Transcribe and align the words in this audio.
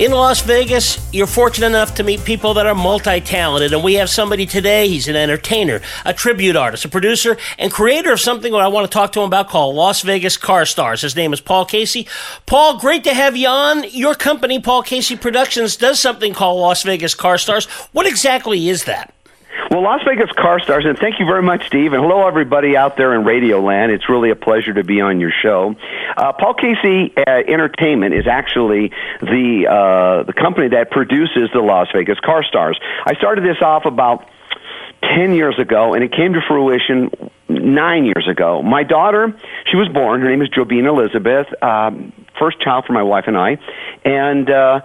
In 0.00 0.12
Las 0.12 0.40
Vegas, 0.40 0.98
you're 1.12 1.26
fortunate 1.26 1.66
enough 1.66 1.96
to 1.96 2.02
meet 2.02 2.24
people 2.24 2.54
that 2.54 2.66
are 2.66 2.74
multi 2.74 3.20
talented, 3.20 3.74
and 3.74 3.84
we 3.84 3.96
have 3.96 4.08
somebody 4.08 4.46
today. 4.46 4.88
He's 4.88 5.08
an 5.08 5.14
entertainer, 5.14 5.82
a 6.06 6.14
tribute 6.14 6.56
artist, 6.56 6.86
a 6.86 6.88
producer, 6.88 7.36
and 7.58 7.70
creator 7.70 8.10
of 8.10 8.18
something 8.18 8.50
that 8.52 8.62
I 8.62 8.68
want 8.68 8.90
to 8.90 8.90
talk 8.90 9.12
to 9.12 9.20
him 9.20 9.26
about 9.26 9.50
called 9.50 9.76
Las 9.76 10.00
Vegas 10.00 10.38
Car 10.38 10.64
Stars. 10.64 11.02
His 11.02 11.16
name 11.16 11.34
is 11.34 11.42
Paul 11.42 11.66
Casey. 11.66 12.08
Paul, 12.46 12.78
great 12.78 13.04
to 13.04 13.12
have 13.12 13.36
you 13.36 13.48
on. 13.48 13.84
Your 13.90 14.14
company, 14.14 14.58
Paul 14.58 14.82
Casey 14.82 15.18
Productions, 15.18 15.76
does 15.76 16.00
something 16.00 16.32
called 16.32 16.58
Las 16.58 16.82
Vegas 16.82 17.14
Car 17.14 17.36
Stars. 17.36 17.66
What 17.92 18.06
exactly 18.06 18.70
is 18.70 18.84
that? 18.84 19.12
Well, 19.70 19.82
Las 19.82 20.00
Vegas 20.04 20.32
Car 20.32 20.58
Stars, 20.58 20.84
and 20.84 20.98
thank 20.98 21.20
you 21.20 21.26
very 21.26 21.44
much, 21.44 21.68
Steve, 21.68 21.92
and 21.92 22.02
hello 22.02 22.26
everybody 22.26 22.76
out 22.76 22.96
there 22.96 23.14
in 23.14 23.24
Radio 23.24 23.60
Land. 23.60 23.92
It's 23.92 24.08
really 24.08 24.30
a 24.30 24.34
pleasure 24.34 24.74
to 24.74 24.82
be 24.82 25.00
on 25.00 25.20
your 25.20 25.30
show. 25.30 25.76
Uh, 26.16 26.32
Paul 26.32 26.54
Casey 26.54 27.14
uh, 27.16 27.30
Entertainment 27.46 28.12
is 28.12 28.26
actually 28.26 28.90
the 29.20 29.68
uh, 29.70 30.24
the 30.24 30.32
company 30.32 30.70
that 30.70 30.90
produces 30.90 31.50
the 31.54 31.60
Las 31.60 31.86
Vegas 31.94 32.18
Car 32.18 32.42
Stars. 32.42 32.80
I 33.06 33.14
started 33.14 33.44
this 33.44 33.62
off 33.62 33.84
about 33.84 34.28
10 35.02 35.34
years 35.34 35.56
ago, 35.60 35.94
and 35.94 36.02
it 36.02 36.10
came 36.10 36.32
to 36.32 36.40
fruition 36.48 37.10
nine 37.48 38.04
years 38.04 38.26
ago. 38.28 38.62
My 38.62 38.82
daughter, 38.82 39.32
she 39.66 39.76
was 39.76 39.88
born. 39.88 40.20
Her 40.20 40.28
name 40.28 40.42
is 40.42 40.48
Jobina 40.48 40.88
Elizabeth, 40.88 41.46
um, 41.62 42.12
first 42.40 42.60
child 42.60 42.86
for 42.86 42.92
my 42.92 43.04
wife 43.04 43.24
and 43.28 43.36
I. 43.36 43.58
And 44.04 44.50
uh, 44.50 44.80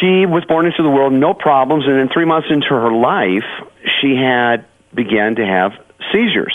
she 0.00 0.26
was 0.26 0.44
born 0.44 0.66
into 0.66 0.82
the 0.82 0.90
world, 0.90 1.14
no 1.14 1.32
problems. 1.32 1.86
And 1.86 1.96
then 1.96 2.10
three 2.12 2.26
months 2.26 2.48
into 2.50 2.68
her 2.68 2.92
life, 2.92 3.48
she 4.00 4.14
had 4.16 4.66
began 4.94 5.36
to 5.36 5.44
have 5.44 5.72
seizures 6.12 6.54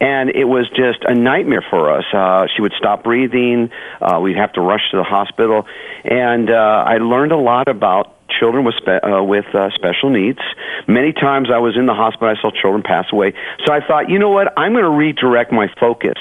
and 0.00 0.30
it 0.30 0.44
was 0.44 0.68
just 0.70 1.02
a 1.04 1.14
nightmare 1.14 1.64
for 1.68 1.92
us. 1.92 2.04
Uh, 2.12 2.46
she 2.54 2.62
would 2.62 2.72
stop 2.78 3.02
breathing. 3.02 3.70
Uh, 4.00 4.20
we'd 4.20 4.36
have 4.36 4.52
to 4.52 4.60
rush 4.60 4.90
to 4.92 4.96
the 4.96 5.02
hospital, 5.02 5.66
and 6.04 6.50
uh, 6.50 6.54
I 6.86 6.98
learned 6.98 7.32
a 7.32 7.36
lot 7.36 7.68
about 7.68 8.14
children 8.38 8.64
with 8.64 8.74
spe- 8.76 9.02
uh, 9.02 9.24
with 9.24 9.46
uh, 9.54 9.70
special 9.74 10.10
needs. 10.10 10.38
Many 10.86 11.12
times 11.12 11.48
I 11.52 11.58
was 11.58 11.76
in 11.76 11.86
the 11.86 11.94
hospital, 11.94 12.28
I 12.28 12.40
saw 12.40 12.50
children 12.50 12.82
pass 12.82 13.06
away. 13.12 13.32
So 13.66 13.72
I 13.72 13.80
thought, 13.84 14.08
you 14.08 14.18
know 14.18 14.30
what? 14.30 14.52
I'm 14.56 14.72
going 14.72 14.84
to 14.84 14.90
redirect 14.90 15.52
my 15.52 15.68
focus. 15.80 16.18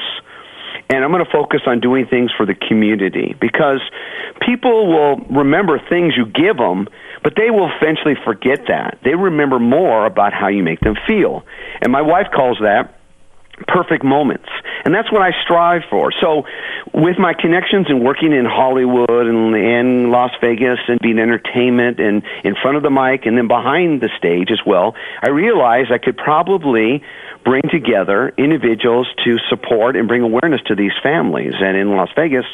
And 0.89 1.03
I'm 1.03 1.11
going 1.11 1.23
to 1.23 1.31
focus 1.31 1.61
on 1.67 1.79
doing 1.79 2.07
things 2.07 2.31
for 2.35 2.45
the 2.45 2.55
community 2.55 3.35
because 3.39 3.81
people 4.41 4.87
will 4.87 5.17
remember 5.29 5.79
things 5.89 6.13
you 6.15 6.25
give 6.25 6.57
them, 6.57 6.87
but 7.23 7.33
they 7.35 7.49
will 7.49 7.69
eventually 7.81 8.15
forget 8.23 8.67
that. 8.67 8.99
They 9.03 9.15
remember 9.15 9.59
more 9.59 10.05
about 10.05 10.33
how 10.33 10.47
you 10.47 10.63
make 10.63 10.79
them 10.79 10.95
feel. 11.05 11.43
And 11.81 11.91
my 11.91 12.01
wife 12.01 12.27
calls 12.33 12.59
that 12.61 12.96
perfect 13.65 14.03
moments. 14.03 14.49
And 14.85 14.93
that's 14.93 15.11
what 15.11 15.21
I 15.21 15.31
strive 15.43 15.81
for. 15.89 16.11
So, 16.11 16.45
with 16.93 17.17
my 17.17 17.33
connections 17.33 17.87
and 17.89 18.03
working 18.03 18.31
in 18.31 18.45
Hollywood 18.45 19.09
and, 19.09 19.55
in 19.55 20.11
Las 20.11 20.31
Vegas 20.41 20.79
and 20.87 20.99
being 20.99 21.19
entertainment 21.19 21.99
and 21.99 22.23
in 22.43 22.55
front 22.61 22.77
of 22.77 22.83
the 22.83 22.91
mic 22.91 23.25
and 23.25 23.37
then 23.37 23.47
behind 23.47 24.01
the 24.01 24.09
stage 24.17 24.51
as 24.51 24.59
well, 24.65 24.95
I 25.21 25.29
realized 25.29 25.91
I 25.91 25.97
could 25.97 26.17
probably 26.17 27.01
bring 27.43 27.63
together 27.71 28.33
individuals 28.37 29.07
to 29.25 29.37
support 29.49 29.95
and 29.95 30.07
bring 30.07 30.21
awareness 30.21 30.61
to 30.67 30.75
these 30.75 30.93
families. 31.01 31.53
And 31.59 31.75
in 31.75 31.95
Las 31.95 32.09
Vegas, 32.15 32.45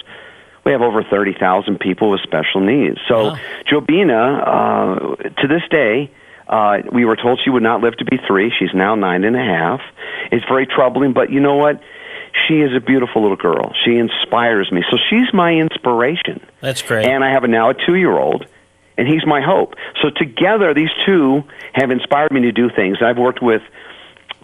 we 0.66 0.72
have 0.72 0.81
over 0.81 1.03
30,000 1.03 1.80
people 1.80 2.12
with 2.12 2.22
special 2.22 2.62
needs. 2.62 2.97
So, 3.08 3.30
wow. 3.30 3.40
Jobina, 3.70 4.44
uh, 4.47 5.16
to 5.41 5.47
this 5.47 5.64
day, 5.70 6.09
uh, 6.48 6.80
we 6.92 7.06
were 7.06 7.16
told 7.16 7.40
she 7.44 7.50
would 7.50 7.64
not 7.64 7.81
live 7.81 7.96
to 7.98 8.06
be 8.06 8.18
three. 8.28 8.52
She's 8.58 8.74
now 8.74 8.96
nine 8.96 9.24
and 9.24 9.36
a 9.36 9.44
half. 9.44 9.81
It's 10.31 10.46
very 10.46 10.68
troubling, 10.68 11.14
but 11.14 11.31
you 11.31 11.40
know 11.40 11.56
what? 11.56 11.81
She 12.48 12.56
is 12.56 12.76
a 12.76 12.80
beautiful 12.80 13.22
little 13.22 13.38
girl. 13.38 13.74
She 13.86 13.98
inspires 13.98 14.72
me. 14.72 14.84
So 14.90 14.98
she's 15.09 15.32
my 15.34 15.53
inspiration. 15.53 16.46
That's 16.62 16.82
great. 16.82 17.06
And 17.06 17.24
I 17.24 17.32
have 17.32 17.44
a, 17.44 17.48
now 17.48 17.70
a 17.70 17.74
two 17.74 17.96
year 17.96 18.18
old, 18.18 18.46
and 18.98 19.08
he's 19.08 19.26
my 19.26 19.42
hope. 19.42 19.76
So 20.02 20.09
together, 20.09 20.74
these 20.74 20.90
two 21.06 21.44
have 21.74 21.92
inspired 21.92 22.32
me 22.32 22.42
to 22.42 22.52
do 22.52 22.70
things. 22.70 22.98
I've 23.02 23.18
worked 23.18 23.42
with 23.42 23.62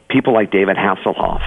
people 0.09 0.34
like 0.34 0.52
David 0.52 0.78
Hasselhoff 0.78 1.44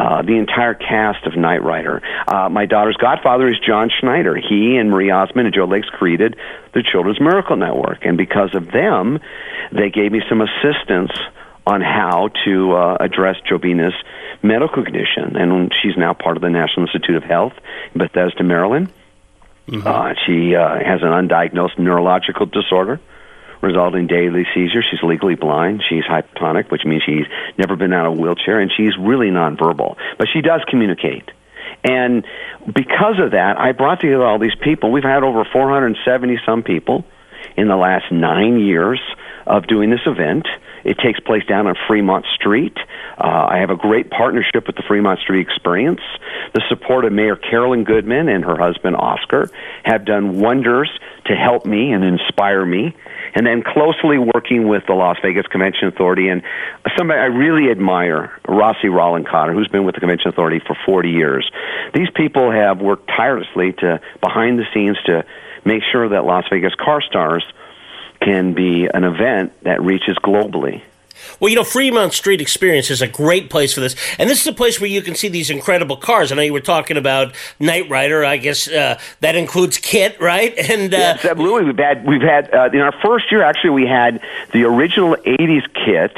uh, 0.00 0.22
the 0.22 0.38
entire 0.38 0.72
cast 0.72 1.26
of 1.26 1.36
Knight 1.36 1.62
Rider. 1.62 2.00
Uh, 2.26 2.48
my 2.48 2.64
daughter's 2.64 2.96
godfather 2.96 3.48
is 3.48 3.58
John 3.58 3.90
Schneider. 4.00 4.34
He 4.34 4.76
and 4.76 4.90
Marie 4.90 5.10
Osmond 5.10 5.46
and 5.46 5.54
Joe 5.54 5.66
Lakes 5.66 5.88
created 5.90 6.36
the 6.72 6.82
Children's 6.82 7.20
Miracle 7.20 7.56
Network, 7.56 7.98
and 8.06 8.16
because 8.16 8.54
of 8.54 8.70
them, 8.70 9.18
they 9.72 9.90
gave 9.90 10.10
me 10.12 10.22
some 10.28 10.40
assistance 10.40 11.12
on 11.66 11.82
how 11.82 12.30
to 12.46 12.72
uh, 12.72 12.96
address 12.98 13.36
Jobina's 13.48 13.94
medical 14.42 14.82
condition, 14.82 15.36
and 15.36 15.70
she's 15.82 15.96
now 15.98 16.14
part 16.14 16.36
of 16.36 16.42
the 16.42 16.48
National 16.48 16.86
Institute 16.86 17.16
of 17.16 17.22
Health 17.22 17.52
in 17.94 17.98
Bethesda, 17.98 18.42
Maryland. 18.42 18.90
Mm-hmm. 19.68 19.86
Uh, 19.86 20.14
she 20.26 20.56
uh, 20.56 20.82
has 20.82 21.02
an 21.02 21.08
undiagnosed 21.08 21.78
neurological 21.78 22.46
disorder 22.46 23.00
resulting 23.60 24.06
daily 24.06 24.46
seizure. 24.54 24.82
She's 24.82 25.02
legally 25.02 25.34
blind. 25.34 25.82
She's 25.88 26.04
hypotonic, 26.04 26.70
which 26.70 26.84
means 26.84 27.02
she's 27.04 27.26
never 27.58 27.76
been 27.76 27.92
out 27.92 28.06
of 28.06 28.18
a 28.18 28.20
wheelchair, 28.20 28.60
and 28.60 28.70
she's 28.74 28.96
really 28.98 29.28
nonverbal. 29.28 29.96
But 30.18 30.28
she 30.32 30.40
does 30.40 30.62
communicate. 30.68 31.30
And 31.84 32.26
because 32.66 33.18
of 33.18 33.32
that, 33.32 33.58
I 33.58 33.72
brought 33.72 34.00
together 34.00 34.24
all 34.24 34.38
these 34.38 34.54
people. 34.62 34.92
We've 34.92 35.02
had 35.02 35.22
over 35.22 35.44
470 35.50 36.38
some 36.44 36.62
people 36.62 37.04
in 37.56 37.68
the 37.68 37.76
last 37.76 38.10
nine 38.10 38.58
years 38.60 39.00
of 39.46 39.66
doing 39.66 39.90
this 39.90 40.00
event. 40.06 40.46
It 40.84 40.98
takes 40.98 41.20
place 41.20 41.44
down 41.46 41.66
on 41.66 41.74
Fremont 41.86 42.26
Street. 42.34 42.76
Uh, 43.18 43.46
I 43.50 43.58
have 43.58 43.70
a 43.70 43.76
great 43.76 44.10
partnership 44.10 44.66
with 44.66 44.76
the 44.76 44.82
Fremont 44.82 45.20
Street 45.20 45.40
Experience. 45.40 46.00
The 46.54 46.62
support 46.68 47.04
of 47.04 47.12
Mayor 47.12 47.36
Carolyn 47.36 47.84
Goodman 47.84 48.28
and 48.28 48.44
her 48.44 48.56
husband 48.56 48.96
Oscar 48.96 49.50
have 49.84 50.04
done 50.04 50.40
wonders 50.40 50.90
to 51.26 51.34
help 51.34 51.66
me 51.66 51.92
and 51.92 52.04
inspire 52.04 52.64
me 52.64 52.96
and 53.34 53.46
then 53.46 53.62
closely 53.62 54.18
working 54.18 54.68
with 54.68 54.84
the 54.86 54.94
Las 54.94 55.16
Vegas 55.22 55.46
Convention 55.46 55.88
Authority 55.88 56.28
and 56.28 56.42
somebody 56.96 57.20
I 57.20 57.26
really 57.26 57.70
admire, 57.70 58.32
Rossi 58.48 58.88
Ralenkotter, 58.88 59.52
who's 59.52 59.68
been 59.68 59.84
with 59.84 59.94
the 59.94 60.00
Convention 60.00 60.28
Authority 60.28 60.60
for 60.66 60.76
40 60.86 61.10
years. 61.10 61.50
These 61.94 62.08
people 62.14 62.50
have 62.50 62.80
worked 62.80 63.08
tirelessly 63.08 63.72
to 63.74 64.00
behind 64.20 64.58
the 64.58 64.64
scenes 64.74 64.98
to 65.06 65.24
make 65.64 65.82
sure 65.92 66.08
that 66.08 66.24
Las 66.24 66.44
Vegas 66.50 66.74
Car 66.74 67.00
Stars 67.02 67.44
can 68.20 68.52
be 68.52 68.86
an 68.92 69.04
event 69.04 69.52
that 69.62 69.82
reaches 69.82 70.16
globally. 70.18 70.82
Well, 71.38 71.48
you 71.48 71.56
know, 71.56 71.64
Fremont 71.64 72.12
Street 72.12 72.40
Experience 72.40 72.90
is 72.90 73.02
a 73.02 73.08
great 73.08 73.50
place 73.50 73.74
for 73.74 73.80
this, 73.80 73.94
and 74.18 74.28
this 74.28 74.40
is 74.40 74.46
a 74.46 74.52
place 74.52 74.80
where 74.80 74.88
you 74.88 75.02
can 75.02 75.14
see 75.14 75.28
these 75.28 75.50
incredible 75.50 75.96
cars. 75.96 76.32
I 76.32 76.34
know 76.34 76.42
you 76.42 76.52
were 76.52 76.60
talking 76.60 76.96
about 76.96 77.34
Knight 77.58 77.88
Rider. 77.88 78.24
I 78.24 78.36
guess 78.36 78.68
uh, 78.68 78.98
that 79.20 79.36
includes 79.36 79.78
KITT, 79.78 80.20
right? 80.20 80.54
And 80.70 80.94
uh, 80.94 80.96
yes, 80.96 81.24
absolutely. 81.24 81.64
We've 81.64 81.78
had 81.78 82.06
we've 82.06 82.22
had 82.22 82.54
uh, 82.54 82.70
in 82.72 82.80
our 82.80 82.92
first 83.02 83.32
year 83.32 83.42
actually 83.42 83.70
we 83.70 83.86
had 83.86 84.22
the 84.52 84.64
original 84.64 85.16
'80s 85.16 85.66
KITT. 85.74 86.16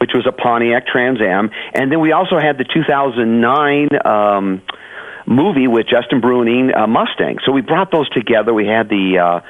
which 0.00 0.12
was 0.14 0.24
a 0.26 0.32
Pontiac 0.32 0.86
Trans 0.86 1.20
Am, 1.20 1.50
and 1.74 1.90
then 1.90 2.00
we 2.00 2.12
also 2.12 2.38
had 2.38 2.56
the 2.56 2.64
2009 2.64 3.88
um, 4.06 4.62
movie 5.30 5.68
with 5.68 5.86
Justin 5.86 6.20
Bruening 6.20 6.76
uh, 6.76 6.86
Mustang. 6.86 7.38
So 7.46 7.52
we 7.52 7.62
brought 7.62 7.90
those 7.90 8.08
together. 8.10 8.52
We 8.52 8.66
had 8.66 8.88
the 8.88 9.18
uh, 9.18 9.40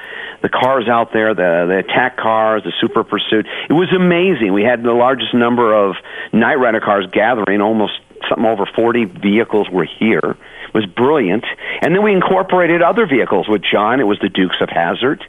the 0.41 0.49
cars 0.49 0.87
out 0.87 1.11
there, 1.11 1.33
the 1.33 1.65
the 1.67 1.77
attack 1.79 2.17
cars, 2.17 2.63
the 2.63 2.71
Super 2.79 3.03
Pursuit. 3.03 3.47
It 3.69 3.73
was 3.73 3.91
amazing. 3.93 4.53
We 4.53 4.63
had 4.63 4.83
the 4.83 4.93
largest 4.93 5.33
number 5.33 5.73
of 5.73 5.95
Knight 6.31 6.59
Rider 6.59 6.79
cars 6.79 7.07
gathering. 7.11 7.59
Almost 7.59 7.93
something 8.29 8.45
over 8.45 8.65
40 8.65 9.05
vehicles 9.05 9.67
were 9.69 9.85
here. 9.85 10.37
It 10.67 10.73
was 10.73 10.85
brilliant. 10.85 11.43
And 11.81 11.95
then 11.95 12.03
we 12.03 12.13
incorporated 12.13 12.81
other 12.81 13.07
vehicles 13.07 13.47
with 13.49 13.63
John. 13.63 13.99
It 13.99 14.05
was 14.05 14.19
the 14.19 14.29
Dukes 14.29 14.57
of 14.61 14.69
Hazzard. 14.69 15.21
Uh, 15.21 15.25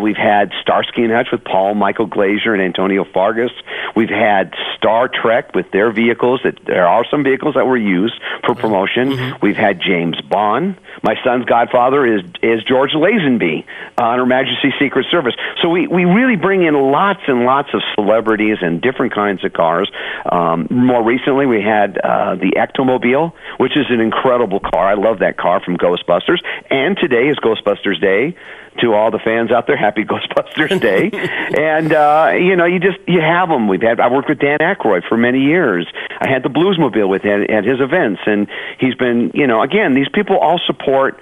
we've 0.00 0.16
had 0.16 0.52
Starsky 0.62 1.02
and 1.02 1.12
Hutch 1.12 1.28
with 1.32 1.44
Paul 1.44 1.74
Michael 1.74 2.06
Glaser 2.06 2.54
and 2.54 2.62
Antonio 2.62 3.04
Fargas. 3.04 3.52
We've 3.94 4.10
had 4.10 4.54
Star 4.76 5.08
Trek 5.08 5.54
with 5.54 5.70
their 5.70 5.92
vehicles. 5.92 6.40
That 6.44 6.58
there 6.66 6.86
are 6.86 7.04
some 7.10 7.24
vehicles 7.24 7.54
that 7.54 7.66
were 7.66 7.76
used 7.76 8.14
for 8.44 8.54
promotion. 8.54 9.10
Mm-hmm. 9.10 9.38
We've 9.44 9.56
had 9.56 9.80
James 9.80 10.20
Bond. 10.20 10.76
My 11.02 11.14
son's 11.24 11.44
godfather 11.44 12.06
is 12.06 12.22
is 12.42 12.62
George 12.64 12.92
Lazenby 12.92 13.64
on 13.98 14.18
Her 14.18 14.26
Majesty's 14.26 14.74
Secret 14.80 15.06
Service. 15.10 15.34
So 15.62 15.68
we 15.68 15.86
we 15.86 16.04
really 16.04 16.36
bring 16.36 16.64
in 16.64 16.74
lots 16.74 17.20
and 17.26 17.44
lots 17.44 17.68
of 17.74 17.82
celebrities 17.94 18.58
and 18.60 18.80
different 18.80 19.14
kinds 19.14 19.44
of 19.44 19.52
cars. 19.52 19.90
Um, 20.30 20.66
more 20.70 21.04
recently, 21.04 21.46
we 21.46 21.62
had 21.62 21.98
uh, 21.98 22.36
the 22.36 22.52
Ectomobile, 22.56 23.32
which 23.58 23.76
is 23.76 23.86
an 23.90 24.00
incredible 24.00 24.60
car. 24.60 24.86
I 24.86 24.94
love 24.94 25.20
that 25.20 25.36
car 25.36 25.60
from 25.64 25.76
Ghostbusters. 25.76 26.38
And 26.70 26.96
today 26.96 27.28
is 27.28 27.36
Ghostbusters 27.38 28.00
Day. 28.00 28.36
To 28.82 28.92
all 28.92 29.10
the 29.10 29.18
fans 29.18 29.45
out 29.52 29.66
there, 29.66 29.76
happy 29.76 30.04
Ghostbusters 30.04 30.80
Day! 30.80 31.10
and 31.12 31.92
uh, 31.92 32.32
you 32.34 32.56
know, 32.56 32.64
you 32.64 32.78
just 32.80 32.98
you 33.06 33.20
have 33.20 33.48
them. 33.48 33.68
We've 33.68 33.82
had 33.82 34.00
I 34.00 34.10
worked 34.10 34.28
with 34.28 34.38
Dan 34.38 34.58
Aykroyd 34.60 35.08
for 35.08 35.16
many 35.16 35.40
years. 35.40 35.86
I 36.20 36.28
had 36.28 36.42
the 36.42 36.48
Bluesmobile 36.48 37.08
with 37.08 37.22
him 37.22 37.42
at 37.48 37.64
his 37.64 37.80
events, 37.80 38.20
and 38.26 38.46
he's 38.78 38.94
been 38.94 39.30
you 39.34 39.46
know 39.46 39.62
again 39.62 39.94
these 39.94 40.08
people 40.12 40.36
all 40.38 40.60
support 40.66 41.20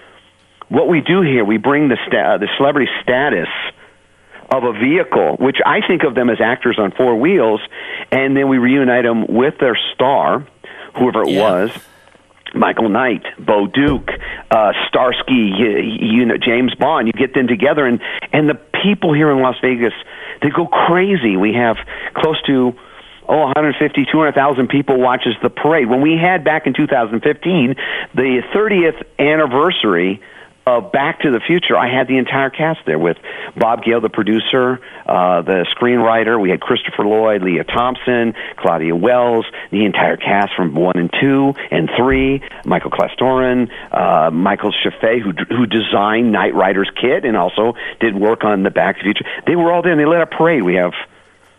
what 0.68 0.88
we 0.88 1.00
do 1.00 1.20
here. 1.22 1.44
We 1.44 1.58
bring 1.58 1.88
the 1.88 1.98
sta- 2.06 2.38
the 2.38 2.48
celebrity 2.56 2.90
status 3.02 3.48
of 4.50 4.64
a 4.64 4.72
vehicle, 4.72 5.36
which 5.40 5.56
I 5.64 5.80
think 5.86 6.02
of 6.04 6.14
them 6.14 6.28
as 6.30 6.38
actors 6.40 6.78
on 6.78 6.92
four 6.92 7.16
wheels, 7.16 7.60
and 8.12 8.36
then 8.36 8.48
we 8.48 8.58
reunite 8.58 9.04
them 9.04 9.26
with 9.26 9.54
their 9.58 9.76
star, 9.94 10.44
whoever 10.96 11.22
it 11.22 11.30
Yeah. 11.30 11.40
was. 11.42 11.78
Michael 12.54 12.88
Knight, 12.88 13.24
Bo 13.38 13.66
Duke, 13.66 14.08
uh, 14.54 14.72
Starsky, 14.88 15.50
you, 15.58 15.78
you 16.00 16.24
know 16.24 16.36
James 16.38 16.74
Bond. 16.76 17.08
You 17.08 17.12
get 17.12 17.34
them 17.34 17.48
together, 17.48 17.86
and 17.86 18.00
and 18.32 18.48
the 18.48 18.54
people 18.54 19.12
here 19.12 19.30
in 19.32 19.40
Las 19.40 19.56
Vegas, 19.60 19.92
they 20.42 20.50
go 20.50 20.66
crazy. 20.66 21.36
We 21.36 21.54
have 21.54 21.76
close 22.14 22.40
to 22.46 22.72
oh 23.28 23.38
150 23.56 24.06
200,000 24.12 24.68
people 24.68 25.00
watches 25.00 25.34
the 25.42 25.50
parade. 25.50 25.88
When 25.88 26.02
we 26.02 26.16
had 26.16 26.44
back 26.44 26.66
in 26.66 26.74
2015 26.74 27.74
the 28.14 28.42
30th 28.54 29.02
anniversary 29.18 30.20
of 30.66 30.92
Back 30.92 31.20
to 31.20 31.30
the 31.30 31.40
Future, 31.40 31.76
I 31.76 31.88
had 31.88 32.08
the 32.08 32.18
entire 32.18 32.50
cast 32.50 32.80
there 32.86 32.98
with 32.98 33.16
Bob 33.56 33.82
Gale, 33.84 34.00
the 34.00 34.08
producer, 34.08 34.80
uh, 35.06 35.42
the 35.42 35.66
screenwriter. 35.76 36.40
We 36.40 36.50
had 36.50 36.60
Christopher 36.60 37.04
Lloyd, 37.04 37.42
Lea 37.42 37.62
Thompson, 37.64 38.34
Claudia 38.56 38.96
Wells, 38.96 39.46
the 39.70 39.84
entire 39.84 40.16
cast 40.16 40.54
from 40.56 40.74
one 40.74 40.96
and 40.96 41.10
two 41.20 41.54
and 41.70 41.90
three. 41.96 42.42
Michael 42.64 42.90
Klastorin, 42.90 43.70
uh, 43.92 44.30
Michael 44.30 44.72
Scheffe, 44.72 45.20
who 45.20 45.32
who 45.54 45.66
designed 45.66 46.32
Knight 46.32 46.54
Rider's 46.54 46.90
KITT 47.00 47.24
and 47.24 47.36
also 47.36 47.74
did 48.00 48.14
work 48.14 48.44
on 48.44 48.62
the 48.62 48.70
Back 48.70 48.96
to 48.96 49.00
the 49.00 49.14
Future. 49.14 49.26
They 49.46 49.56
were 49.56 49.72
all 49.72 49.82
there. 49.82 49.92
and 49.92 50.00
They 50.00 50.06
led 50.06 50.22
a 50.22 50.26
parade. 50.26 50.62
We 50.62 50.74
have 50.74 50.92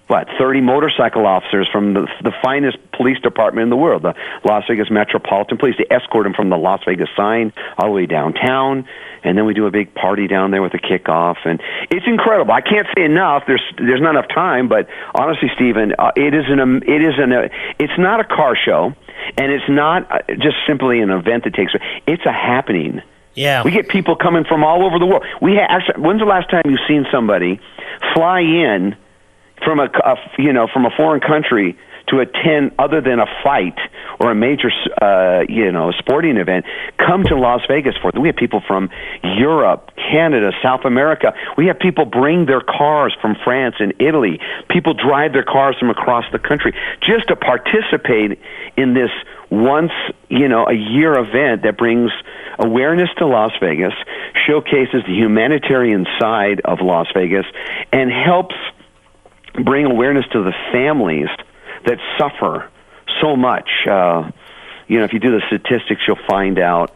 what 0.07 0.27
30 0.37 0.61
motorcycle 0.61 1.25
officers 1.25 1.67
from 1.71 1.93
the, 1.93 2.07
the 2.21 2.31
finest 2.43 2.77
police 2.91 3.19
department 3.19 3.63
in 3.63 3.69
the 3.69 3.75
world, 3.75 4.03
the 4.03 4.13
Las 4.43 4.63
Vegas 4.69 4.89
Metropolitan 4.91 5.57
Police. 5.57 5.75
They 5.77 5.95
escort 5.95 6.25
them 6.25 6.33
from 6.33 6.49
the 6.49 6.57
Las 6.57 6.81
Vegas 6.85 7.09
sign 7.15 7.51
all 7.77 7.87
the 7.87 7.93
way 7.93 8.05
downtown, 8.05 8.87
and 9.23 9.37
then 9.37 9.45
we 9.45 9.53
do 9.53 9.65
a 9.65 9.71
big 9.71 9.95
party 9.95 10.27
down 10.27 10.51
there 10.51 10.61
with 10.61 10.73
a 10.75 10.77
kickoff, 10.77 11.37
and 11.45 11.59
it's 11.89 12.05
incredible. 12.05 12.53
I 12.53 12.61
can't 12.61 12.87
say 12.95 13.03
enough. 13.03 13.43
There's 13.47 13.63
there's 13.77 14.01
not 14.01 14.11
enough 14.11 14.29
time, 14.29 14.67
but 14.67 14.87
honestly, 15.15 15.49
Stephen, 15.55 15.95
uh, 15.97 16.11
it 16.15 16.33
is 16.35 16.45
an 16.47 16.59
um, 16.59 16.83
it 16.85 17.01
is 17.01 17.15
an 17.17 17.33
uh, 17.33 17.49
it's 17.79 17.97
not 17.97 18.19
a 18.19 18.23
car 18.23 18.55
show, 18.55 18.93
and 19.37 19.51
it's 19.51 19.67
not 19.67 20.11
uh, 20.11 20.19
just 20.35 20.57
simply 20.67 21.01
an 21.01 21.09
event 21.09 21.45
that 21.45 21.55
takes. 21.55 21.73
It's 22.05 22.25
a 22.25 22.31
happening. 22.31 23.01
Yeah. 23.33 23.63
We 23.63 23.71
get 23.71 23.89
people 23.89 24.15
coming 24.15 24.45
from 24.45 24.63
all 24.63 24.85
over 24.85 24.97
the 24.97 25.05
world. 25.05 25.25
We 25.41 25.55
ha- 25.55 25.67
actually, 25.67 26.01
when's 26.01 26.21
the 26.21 26.25
last 26.25 26.49
time 26.49 26.61
you've 26.65 26.79
seen 26.87 27.05
somebody 27.11 27.59
fly 28.13 28.39
in 28.39 28.95
from 29.65 29.79
a, 29.79 29.85
a 29.85 30.15
you 30.37 30.53
know 30.53 30.67
from 30.71 30.85
a 30.85 30.91
foreign 30.95 31.19
country 31.19 31.77
to 32.07 32.19
attend 32.19 32.71
other 32.77 33.01
than 33.01 33.19
a 33.19 33.25
fight 33.43 33.77
or 34.19 34.31
a 34.31 34.35
major 34.35 34.69
uh, 35.01 35.43
you 35.49 35.71
know 35.71 35.91
sporting 35.91 36.37
event 36.37 36.65
come 36.97 37.23
to 37.23 37.35
Las 37.35 37.61
Vegas 37.67 37.95
for. 38.01 38.09
It. 38.09 38.19
We 38.19 38.27
have 38.27 38.35
people 38.35 38.61
from 38.65 38.89
Europe, 39.23 39.91
Canada, 39.95 40.51
South 40.63 40.85
America. 40.85 41.33
We 41.57 41.67
have 41.67 41.79
people 41.79 42.05
bring 42.05 42.45
their 42.45 42.61
cars 42.61 43.15
from 43.21 43.35
France 43.43 43.75
and 43.79 43.93
Italy. 43.99 44.39
People 44.69 44.93
drive 44.93 45.33
their 45.33 45.43
cars 45.43 45.75
from 45.79 45.89
across 45.89 46.25
the 46.31 46.39
country 46.39 46.73
just 47.01 47.27
to 47.29 47.35
participate 47.35 48.39
in 48.77 48.93
this 48.93 49.09
once 49.49 49.91
you 50.29 50.47
know 50.47 50.65
a 50.67 50.73
year 50.73 51.17
event 51.17 51.63
that 51.63 51.77
brings 51.77 52.11
awareness 52.59 53.09
to 53.17 53.25
Las 53.25 53.51
Vegas, 53.59 53.93
showcases 54.47 55.03
the 55.07 55.13
humanitarian 55.13 56.05
side 56.19 56.61
of 56.63 56.79
Las 56.81 57.07
Vegas, 57.13 57.45
and 57.91 58.11
helps 58.11 58.55
bring 59.63 59.85
awareness 59.85 60.25
to 60.31 60.43
the 60.43 60.53
families 60.71 61.29
that 61.85 61.99
suffer 62.17 62.69
so 63.21 63.35
much. 63.35 63.69
Uh, 63.87 64.31
you 64.87 64.99
know, 64.99 65.05
if 65.05 65.13
you 65.13 65.19
do 65.19 65.31
the 65.31 65.41
statistics, 65.47 66.01
you'll 66.07 66.17
find 66.27 66.59
out 66.59 66.93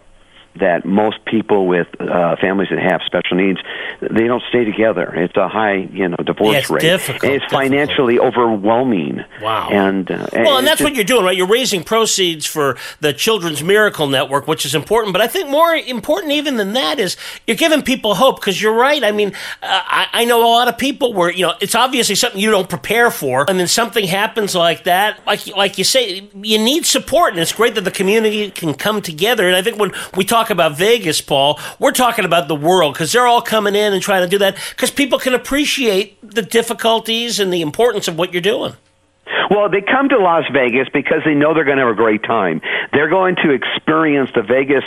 that 0.55 0.83
most 0.85 1.23
people 1.25 1.67
with 1.67 1.87
uh, 2.01 2.35
families 2.41 2.69
that 2.69 2.79
have 2.79 3.01
special 3.05 3.37
needs, 3.37 3.59
they 4.01 4.27
don't 4.27 4.43
stay 4.49 4.65
together. 4.65 5.13
It's 5.15 5.37
a 5.37 5.47
high, 5.47 5.87
you 5.93 6.07
know, 6.09 6.17
divorce 6.17 6.53
Yeah, 6.53 6.59
it's 6.59 6.69
rate. 6.69 6.81
difficult, 6.81 7.23
And 7.23 7.33
it's 7.33 7.43
difficult. 7.45 7.61
financially 7.63 8.19
overwhelming. 8.19 9.23
Wow. 9.41 9.69
And 9.71 10.09
uh, 10.11 10.27
Well, 10.33 10.57
and 10.57 10.67
that's 10.67 10.79
just- 10.79 10.83
what 10.89 10.95
you're 10.95 11.05
doing, 11.05 11.23
right? 11.23 11.35
You're 11.37 11.47
raising 11.47 11.83
proceeds 11.83 12.45
for 12.45 12.77
the 12.99 13.13
Children's 13.13 13.63
Miracle 13.63 14.07
Network, 14.07 14.47
which 14.47 14.65
is 14.65 14.75
important. 14.75 15.13
But 15.13 15.21
I 15.21 15.27
think 15.27 15.49
more 15.49 15.73
important 15.75 16.33
even 16.33 16.57
than 16.57 16.73
that 16.73 16.99
is 16.99 17.15
you're 17.47 17.57
giving 17.57 17.81
people 17.81 18.15
hope 18.15 18.39
because 18.39 18.61
you're 18.61 18.73
right. 18.73 19.03
I 19.03 19.11
mean, 19.11 19.29
uh, 19.63 19.81
I, 19.85 20.07
I 20.13 20.25
know 20.25 20.41
a 20.41 20.47
lot 20.49 20.67
of 20.67 20.77
people 20.77 21.13
where 21.13 21.31
you 21.31 21.45
know 21.45 21.53
it's 21.61 21.75
obviously 21.75 22.15
something 22.15 22.39
you 22.41 22.51
don't 22.51 22.69
prepare 22.69 23.11
for, 23.11 23.45
and 23.47 23.59
then 23.59 23.67
something 23.67 24.05
happens 24.05 24.55
like 24.55 24.83
that. 24.85 25.25
Like 25.25 25.47
like 25.55 25.77
you 25.77 25.83
say, 25.83 26.27
you 26.41 26.57
need 26.57 26.85
support, 26.85 27.33
and 27.33 27.39
it's 27.41 27.53
great 27.53 27.75
that 27.75 27.81
the 27.85 27.91
community 27.91 28.49
can 28.51 28.73
come 28.73 29.01
together. 29.01 29.47
And 29.47 29.55
I 29.55 29.61
think 29.61 29.77
when 29.79 29.91
we 30.15 30.23
talk 30.25 30.38
about 30.49 30.77
Vegas, 30.77 31.19
Paul, 31.19 31.59
we're 31.79 31.91
talking 31.91 32.23
about 32.23 32.47
the 32.47 32.55
world 32.55 32.93
because 32.93 33.11
they're 33.11 33.27
all 33.27 33.41
coming 33.41 33.75
in 33.75 33.91
and 33.93 34.01
trying 34.01 34.23
to 34.23 34.29
do 34.29 34.37
that 34.37 34.55
because 34.69 34.91
people 34.91 35.19
can 35.19 35.33
appreciate 35.33 36.17
the 36.21 36.41
difficulties 36.41 37.39
and 37.39 37.51
the 37.51 37.61
importance 37.61 38.07
of 38.07 38.17
what 38.17 38.31
you're 38.31 38.41
doing. 38.41 38.73
Well, 39.49 39.69
they 39.69 39.81
come 39.81 40.09
to 40.09 40.17
Las 40.17 40.45
Vegas 40.53 40.87
because 40.93 41.21
they 41.25 41.33
know 41.35 41.53
they're 41.53 41.63
going 41.63 41.77
to 41.77 41.85
have 41.85 41.93
a 41.93 41.97
great 41.97 42.23
time. 42.23 42.61
They're 42.91 43.09
going 43.09 43.35
to 43.37 43.51
experience 43.51 44.29
the 44.33 44.41
Vegas 44.41 44.83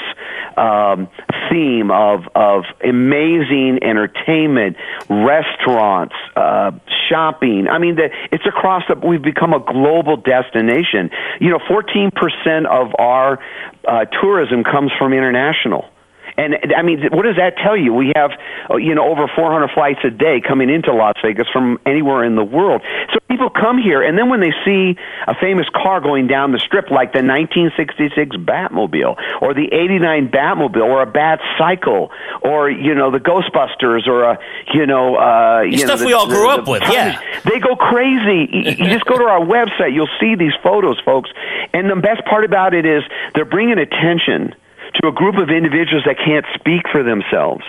um, 0.57 1.09
theme 1.51 1.91
of 1.91 2.29
of 2.35 2.65
amazing 2.83 3.81
entertainment, 3.83 4.77
restaurants, 5.09 6.15
uh, 6.37 6.73
shopping. 7.09 7.69
I 7.69 7.79
mean, 7.79 7.97
the, 7.97 8.11
it's 8.31 8.47
across 8.47 8.83
the. 8.89 8.95
We've 8.95 9.23
become 9.23 9.53
a 9.53 9.61
global 9.61 10.17
destination. 10.17 11.11
You 11.41 11.51
know, 11.51 11.61
fourteen 11.69 12.11
percent 12.11 12.67
of 12.67 12.93
our 12.99 13.39
uh, 13.87 14.05
tourism 14.21 14.65
comes 14.65 14.93
from 14.99 15.13
international. 15.13 15.89
And 16.37 16.57
I 16.77 16.83
mean, 16.83 17.09
what 17.13 17.25
does 17.25 17.37
that 17.37 17.57
tell 17.59 17.77
you? 17.77 17.93
We 17.93 18.13
have, 18.17 18.31
uh, 18.71 18.77
you 18.77 18.95
know, 18.95 19.09
over 19.11 19.27
400 19.35 19.71
flights 19.75 20.01
a 20.05 20.11
day 20.11 20.41
coming 20.41 20.71
into 20.71 20.93
Las 20.93 21.15
Vegas 21.23 21.47
from 21.53 21.79
anywhere 21.85 22.25
in 22.25 22.37
the 22.37 22.45
world. 22.45 22.83
So 23.13 23.19
people 23.29 23.51
come 23.51 23.77
here, 23.79 24.03
and 24.03 24.17
then 24.17 24.29
when 24.31 24.41
they 24.41 24.53
see 24.65 24.97
a 25.27 25.35
famous 25.35 25.67
car 25.75 26.01
going 26.01 26.27
down 26.29 26.53
the 26.53 26.59
strip, 26.59 26.91
like 26.91 27.13
the 27.13 27.23
1966 27.23 28.37
Batmobile, 28.37 29.17
or 29.43 29.53
the 29.55 29.69
89 29.73 30.29
Batmobile, 30.29 30.83
or 30.85 31.03
a 31.03 31.07
Bat 31.07 31.41
Cycle, 31.59 32.11
or 32.43 32.71
you 32.71 32.95
know, 32.95 33.11
the 33.11 33.21
Ghostbusters, 33.21 34.07
or 34.09 34.25
a, 34.25 34.39
you 34.73 34.87
know, 34.87 35.17
uh, 35.17 35.63
you 35.63 35.73
know, 35.73 35.85
stuff 35.85 36.01
the- 36.01 36.07
we 36.07 36.13
all 36.13 36.27
grew 36.27 36.43
the- 36.43 36.49
up 36.49 36.65
the 36.65 36.71
with, 36.71 36.83
yeah. 36.91 37.19
They 37.45 37.59
go 37.61 37.77
crazy. 37.77 38.49
You 38.79 38.87
just 38.89 39.05
go 39.05 39.19
to 39.19 39.25
our 39.25 39.41
website, 39.41 39.93
you'll 39.93 40.09
see 40.21 40.35
these 40.35 40.55
photos, 40.63 40.99
folks. 41.05 41.31
And 41.75 41.91
the 41.91 41.97
best 41.97 42.25
part 42.25 42.45
about 42.45 42.75
it 42.75 42.87
is 42.87 43.03
they're 43.35 43.45
bringing 43.45 43.79
attention 43.79 44.55
to 45.01 45.09
a 45.09 45.13
group 45.13 45.37
of 45.37 45.49
individuals 45.51 46.05
that 46.07 46.17
can't 46.19 46.45
speak 46.55 46.83
for 46.91 47.03
themselves. 47.03 47.65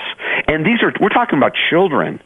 And 0.47 0.65
these 0.65 0.81
are, 0.83 0.93
we're 0.99 1.09
talking 1.09 1.37
about 1.37 1.53
children. 1.69 2.21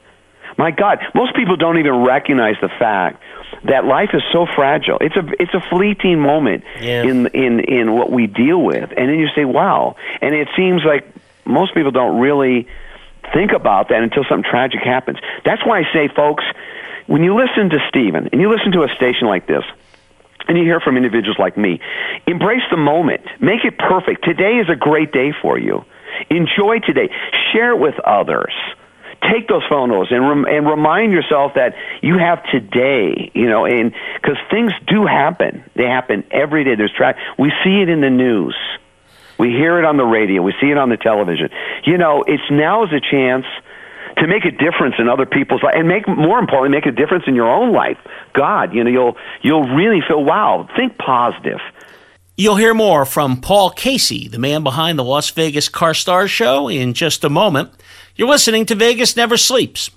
My 0.57 0.71
God, 0.71 0.99
most 1.13 1.35
people 1.35 1.55
don't 1.55 1.77
even 1.77 2.03
recognize 2.03 2.55
the 2.61 2.69
fact 2.69 3.21
that 3.65 3.85
life 3.85 4.09
is 4.13 4.23
so 4.31 4.47
fragile. 4.55 4.97
It's 5.01 5.15
a 5.15 5.23
it's 5.39 5.53
a 5.53 5.61
fleeting 5.69 6.19
moment 6.19 6.63
Yeah. 6.79 7.03
in 7.03 7.27
in 7.27 7.59
in 7.59 7.93
what 7.93 8.11
we 8.11 8.25
deal 8.27 8.61
with, 8.61 8.89
and 8.97 9.09
then 9.09 9.19
you 9.19 9.27
say, 9.35 9.45
"Wow!" 9.45 9.97
And 10.19 10.33
it 10.33 10.47
seems 10.55 10.83
like 10.83 11.05
most 11.45 11.75
people 11.75 11.91
don't 11.91 12.19
really 12.19 12.67
think 13.33 13.51
about 13.51 13.89
that 13.89 14.01
until 14.01 14.23
something 14.23 14.49
tragic 14.49 14.81
happens. 14.81 15.19
That's 15.45 15.63
why 15.65 15.79
I 15.79 15.83
say, 15.93 16.07
folks, 16.07 16.43
when 17.05 17.23
you 17.23 17.35
listen 17.35 17.69
to 17.69 17.77
Stephen 17.89 18.29
and 18.31 18.41
you 18.41 18.49
listen 18.49 18.71
to 18.71 18.83
a 18.83 18.89
station 18.95 19.27
like 19.27 19.45
this, 19.47 19.63
and 20.47 20.57
you 20.57 20.63
hear 20.63 20.79
from 20.79 20.97
individuals 20.97 21.37
like 21.39 21.57
me, 21.57 21.79
embrace 22.25 22.63
the 22.71 22.77
moment. 22.77 23.21
Make 23.39 23.65
it 23.65 23.77
perfect. 23.77 24.23
Today 24.23 24.57
is 24.57 24.69
a 24.69 24.75
great 24.75 25.11
day 25.11 25.33
for 25.41 25.57
you. 25.59 25.83
Enjoy 26.29 26.79
today. 26.79 27.09
Share 27.51 27.71
it 27.71 27.79
with 27.79 27.99
others. 27.99 28.53
Take 29.31 29.47
those 29.47 29.63
photos 29.67 30.07
and 30.11 30.27
rem- 30.27 30.45
and 30.45 30.67
remind 30.67 31.11
yourself 31.11 31.53
that 31.55 31.73
you 32.01 32.17
have 32.17 32.43
today. 32.51 33.31
You 33.33 33.47
know, 33.49 33.65
and 33.65 33.93
because 34.15 34.37
things 34.51 34.71
do 34.87 35.05
happen, 35.05 35.63
they 35.75 35.85
happen 35.85 36.23
every 36.31 36.63
day. 36.63 36.75
There's 36.75 36.93
tra- 36.95 37.17
we 37.37 37.51
see 37.63 37.81
it 37.81 37.89
in 37.89 38.01
the 38.01 38.09
news. 38.09 38.55
We 39.39 39.49
hear 39.49 39.79
it 39.79 39.85
on 39.85 39.97
the 39.97 40.05
radio. 40.05 40.41
We 40.41 40.53
see 40.61 40.69
it 40.69 40.77
on 40.77 40.89
the 40.89 40.97
television. 40.97 41.49
You 41.85 41.97
know, 41.97 42.23
it's 42.25 42.49
now 42.49 42.83
is 42.85 42.91
a 42.91 42.99
chance 42.99 43.45
to 44.17 44.27
make 44.27 44.45
a 44.45 44.51
difference 44.51 44.95
in 44.99 45.07
other 45.07 45.25
people's 45.25 45.63
life, 45.63 45.73
and 45.75 45.87
make 45.87 46.07
more 46.07 46.39
importantly, 46.39 46.69
make 46.69 46.85
a 46.85 46.91
difference 46.91 47.25
in 47.27 47.35
your 47.35 47.51
own 47.51 47.71
life. 47.71 47.97
God, 48.33 48.73
you 48.73 48.83
know, 48.83 48.89
you'll 48.89 49.17
you'll 49.41 49.75
really 49.75 50.01
feel 50.07 50.23
wow. 50.23 50.67
Think 50.75 50.97
positive. 50.97 51.59
You'll 52.35 52.55
hear 52.55 52.75
more 52.75 53.05
from 53.05 53.41
Paul 53.41 53.71
Casey, 53.71 54.27
the 54.27 54.37
man 54.37 54.61
behind 54.61 54.99
the 54.99 55.03
Las 55.03 55.31
Vegas 55.31 55.69
Car 55.69 55.95
Star 55.95 56.27
show, 56.27 56.67
in 56.67 56.93
just 56.93 57.23
a 57.23 57.29
moment. 57.29 57.71
You're 58.15 58.27
listening 58.27 58.65
to 58.67 58.75
Vegas 58.75 59.15
Never 59.15 59.37
Sleeps. 59.37 59.89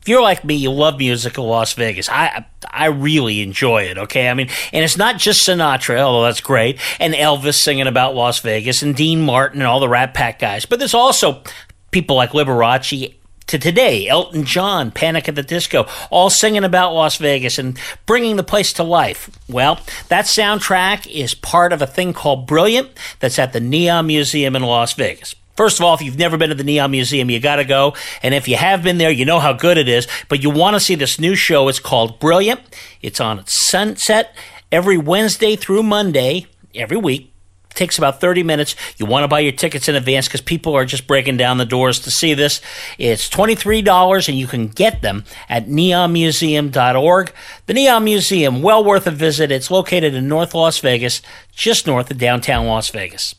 If 0.00 0.08
you're 0.08 0.22
like 0.22 0.44
me, 0.44 0.54
you 0.54 0.70
love 0.70 0.98
music 0.98 1.36
in 1.36 1.44
Las 1.44 1.72
Vegas. 1.72 2.08
I 2.08 2.46
I 2.70 2.86
really 2.86 3.42
enjoy 3.42 3.82
it. 3.82 3.98
Okay, 3.98 4.28
I 4.28 4.34
mean, 4.34 4.48
and 4.72 4.84
it's 4.84 4.96
not 4.96 5.18
just 5.18 5.46
Sinatra, 5.46 5.98
although 5.98 6.24
that's 6.24 6.40
great, 6.40 6.78
and 7.00 7.14
Elvis 7.14 7.54
singing 7.54 7.86
about 7.86 8.14
Las 8.14 8.38
Vegas, 8.40 8.82
and 8.82 8.94
Dean 8.94 9.20
Martin 9.20 9.60
and 9.60 9.66
all 9.66 9.80
the 9.80 9.88
Rat 9.88 10.14
Pack 10.14 10.38
guys. 10.38 10.66
But 10.66 10.78
there's 10.78 10.94
also 10.94 11.42
people 11.90 12.16
like 12.16 12.30
Liberace 12.30 13.14
to 13.48 13.58
today, 13.58 14.08
Elton 14.08 14.44
John, 14.44 14.90
Panic 14.90 15.28
at 15.28 15.34
the 15.34 15.42
Disco, 15.42 15.86
all 16.10 16.30
singing 16.30 16.64
about 16.64 16.94
Las 16.94 17.16
Vegas 17.16 17.58
and 17.58 17.78
bringing 18.06 18.36
the 18.36 18.42
place 18.42 18.72
to 18.74 18.82
life. 18.82 19.30
Well, 19.48 19.80
that 20.08 20.26
soundtrack 20.26 21.06
is 21.06 21.34
part 21.34 21.72
of 21.72 21.82
a 21.82 21.86
thing 21.86 22.12
called 22.12 22.46
Brilliant 22.46 22.90
that's 23.20 23.38
at 23.38 23.52
the 23.52 23.60
Neon 23.60 24.06
Museum 24.06 24.54
in 24.54 24.62
Las 24.62 24.92
Vegas. 24.92 25.34
First 25.56 25.80
of 25.80 25.84
all, 25.84 25.94
if 25.94 26.02
you've 26.02 26.18
never 26.18 26.36
been 26.36 26.50
to 26.50 26.54
the 26.54 26.62
Neon 26.62 26.92
Museum, 26.92 27.30
you 27.30 27.40
got 27.40 27.56
to 27.56 27.64
go. 27.64 27.94
And 28.22 28.32
if 28.32 28.46
you 28.46 28.56
have 28.56 28.84
been 28.84 28.98
there, 28.98 29.10
you 29.10 29.24
know 29.24 29.40
how 29.40 29.52
good 29.52 29.76
it 29.76 29.88
is. 29.88 30.06
But 30.28 30.40
you 30.40 30.50
want 30.50 30.76
to 30.76 30.80
see 30.80 30.94
this 30.94 31.18
new 31.18 31.34
show. 31.34 31.66
It's 31.66 31.80
called 31.80 32.20
Brilliant. 32.20 32.60
It's 33.02 33.20
on 33.20 33.40
at 33.40 33.48
sunset 33.48 34.36
every 34.70 34.98
Wednesday 34.98 35.56
through 35.56 35.82
Monday 35.82 36.46
every 36.76 36.96
week. 36.96 37.32
Takes 37.78 37.96
about 37.96 38.20
30 38.20 38.42
minutes. 38.42 38.74
You 38.96 39.06
want 39.06 39.22
to 39.22 39.28
buy 39.28 39.38
your 39.38 39.52
tickets 39.52 39.88
in 39.88 39.94
advance 39.94 40.26
because 40.26 40.40
people 40.40 40.74
are 40.74 40.84
just 40.84 41.06
breaking 41.06 41.36
down 41.36 41.58
the 41.58 41.64
doors 41.64 42.00
to 42.00 42.10
see 42.10 42.34
this. 42.34 42.60
It's 42.98 43.30
$23 43.30 44.28
and 44.28 44.36
you 44.36 44.48
can 44.48 44.66
get 44.66 45.00
them 45.00 45.22
at 45.48 45.68
neonmuseum.org. 45.68 47.32
The 47.66 47.74
Neon 47.74 48.02
Museum, 48.02 48.62
well 48.62 48.82
worth 48.82 49.06
a 49.06 49.12
visit. 49.12 49.52
It's 49.52 49.70
located 49.70 50.12
in 50.12 50.26
North 50.26 50.56
Las 50.56 50.80
Vegas, 50.80 51.22
just 51.52 51.86
north 51.86 52.10
of 52.10 52.18
downtown 52.18 52.66
Las 52.66 52.90
Vegas. 52.90 53.36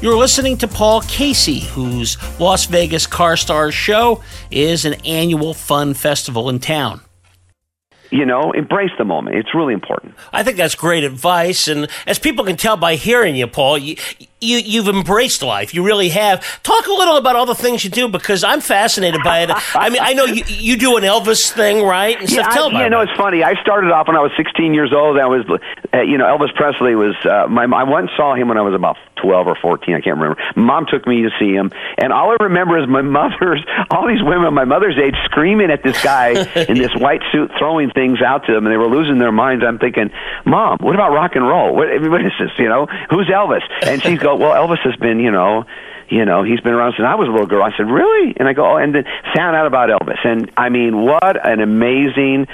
You're 0.00 0.16
listening 0.16 0.56
to 0.58 0.66
Paul 0.66 1.02
Casey, 1.02 1.60
whose 1.60 2.16
Las 2.40 2.64
Vegas 2.64 3.06
Car 3.06 3.36
Stars 3.36 3.74
show 3.74 4.22
is 4.50 4.86
an 4.86 4.94
annual 5.04 5.52
fun 5.52 5.92
festival 5.92 6.48
in 6.48 6.58
town. 6.58 7.02
You 8.10 8.24
know, 8.24 8.52
embrace 8.52 8.90
the 8.96 9.04
moment. 9.04 9.36
It's 9.36 9.54
really 9.54 9.74
important. 9.74 10.14
I 10.32 10.42
think 10.42 10.56
that's 10.56 10.74
great 10.74 11.04
advice. 11.04 11.68
And 11.68 11.88
as 12.06 12.18
people 12.18 12.44
can 12.44 12.56
tell 12.56 12.76
by 12.76 12.94
hearing 12.94 13.36
you, 13.36 13.46
Paul, 13.46 13.78
you, 13.78 13.96
you, 14.40 14.58
you've 14.58 14.88
embraced 14.88 15.42
life. 15.42 15.74
You 15.74 15.84
really 15.84 16.10
have. 16.10 16.62
Talk 16.62 16.86
a 16.86 16.92
little 16.92 17.16
about 17.16 17.36
all 17.36 17.46
the 17.46 17.54
things 17.54 17.84
you 17.84 17.90
do 17.90 18.08
because 18.08 18.44
I'm 18.44 18.60
fascinated 18.60 19.22
by 19.24 19.40
it. 19.40 19.50
I 19.74 19.90
mean, 19.90 20.02
I 20.02 20.12
know 20.12 20.24
you, 20.24 20.44
you 20.46 20.76
do 20.76 20.96
an 20.96 21.02
Elvis 21.02 21.50
thing, 21.50 21.84
right? 21.84 22.18
And 22.18 22.30
yeah, 22.30 22.42
stuff. 22.42 22.54
Tell 22.54 22.64
I, 22.64 22.68
about 22.68 22.78
you 22.80 22.86
it. 22.86 22.90
know, 22.90 23.00
it's 23.00 23.16
funny. 23.16 23.42
I 23.42 23.60
started 23.60 23.90
off 23.90 24.06
when 24.06 24.16
I 24.16 24.20
was 24.20 24.32
16 24.36 24.74
years 24.74 24.92
old. 24.92 25.18
I 25.18 25.26
was, 25.26 25.44
uh, 25.92 26.00
you 26.02 26.18
know, 26.18 26.24
Elvis 26.24 26.54
Presley 26.54 26.94
was. 26.94 27.14
Uh, 27.24 27.46
my 27.48 27.64
I 27.64 27.84
once 27.84 28.10
saw 28.16 28.34
him 28.34 28.48
when 28.48 28.58
I 28.58 28.62
was 28.62 28.74
about 28.74 28.96
12 29.16 29.46
or 29.48 29.56
14. 29.60 29.94
I 29.94 30.00
can't 30.00 30.16
remember. 30.16 30.40
Mom 30.56 30.86
took 30.88 31.06
me 31.06 31.22
to 31.22 31.30
see 31.38 31.52
him, 31.52 31.72
and 31.98 32.12
all 32.12 32.30
I 32.30 32.36
remember 32.40 32.78
is 32.78 32.88
my 32.88 33.02
mother's, 33.18 33.64
all 33.90 34.06
these 34.06 34.22
women 34.22 34.54
my 34.54 34.64
mother's 34.64 34.98
age, 34.98 35.14
screaming 35.24 35.70
at 35.70 35.82
this 35.82 36.02
guy 36.02 36.30
in 36.68 36.78
this 36.78 36.94
white 36.96 37.22
suit, 37.32 37.50
throwing 37.58 37.90
things 37.90 38.22
out 38.22 38.46
to 38.46 38.52
them, 38.52 38.66
and 38.66 38.72
they 38.72 38.76
were 38.76 38.88
losing 38.88 39.18
their 39.18 39.32
minds. 39.32 39.64
I'm 39.66 39.78
thinking, 39.78 40.10
Mom, 40.44 40.78
what 40.80 40.94
about 40.94 41.12
rock 41.12 41.34
and 41.34 41.46
roll? 41.46 41.74
What, 41.74 41.88
what 42.08 42.24
is 42.24 42.32
this? 42.38 42.50
You 42.58 42.68
know, 42.68 42.86
who's 43.10 43.26
Elvis? 43.28 43.62
And 43.86 44.02
she's 44.02 44.18
go, 44.28 44.36
Well, 44.36 44.52
Elvis 44.52 44.80
has 44.84 44.96
been, 44.96 45.20
you 45.20 45.30
know 45.30 45.64
you 46.10 46.24
know, 46.24 46.42
he's 46.42 46.60
been 46.60 46.72
around 46.72 46.94
since 46.96 47.06
I 47.06 47.14
was 47.14 47.28
a 47.28 47.30
little 47.30 47.46
girl. 47.46 47.62
I 47.62 47.76
said, 47.76 47.86
really? 47.86 48.34
And 48.36 48.48
I 48.48 48.52
go, 48.52 48.64
oh, 48.64 48.76
and 48.76 48.94
then 48.94 49.04
found 49.36 49.56
out 49.56 49.66
about 49.66 49.90
Elvis. 49.90 50.24
And 50.24 50.50
I 50.56 50.68
mean, 50.68 51.02
what 51.02 51.36
an 51.46 51.60
amazing 51.60 52.46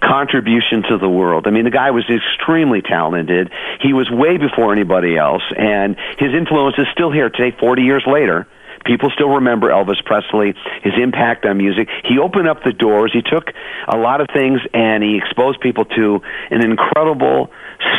contribution 0.00 0.82
to 0.90 0.98
the 0.98 1.08
world. 1.08 1.46
I 1.46 1.50
mean, 1.50 1.64
the 1.64 1.70
guy 1.70 1.90
was 1.90 2.04
extremely 2.08 2.82
talented. 2.82 3.50
He 3.80 3.92
was 3.92 4.10
way 4.10 4.36
before 4.36 4.72
anybody 4.72 5.16
else, 5.16 5.42
and 5.56 5.96
his 6.18 6.34
influence 6.34 6.76
is 6.78 6.86
still 6.92 7.10
here 7.10 7.30
today, 7.30 7.56
40 7.58 7.82
years 7.82 8.04
later. 8.06 8.46
People 8.84 9.10
still 9.10 9.30
remember 9.30 9.68
Elvis 9.68 10.02
Presley, 10.04 10.54
his 10.82 10.94
impact 11.00 11.44
on 11.46 11.58
music. 11.58 11.88
He 12.04 12.18
opened 12.18 12.48
up 12.48 12.62
the 12.64 12.72
doors. 12.72 13.12
He 13.12 13.22
took 13.22 13.50
a 13.86 13.96
lot 13.96 14.20
of 14.20 14.28
things 14.32 14.60
and 14.74 15.02
he 15.02 15.16
exposed 15.16 15.60
people 15.60 15.84
to 15.84 16.20
an 16.50 16.64
incredible 16.64 17.50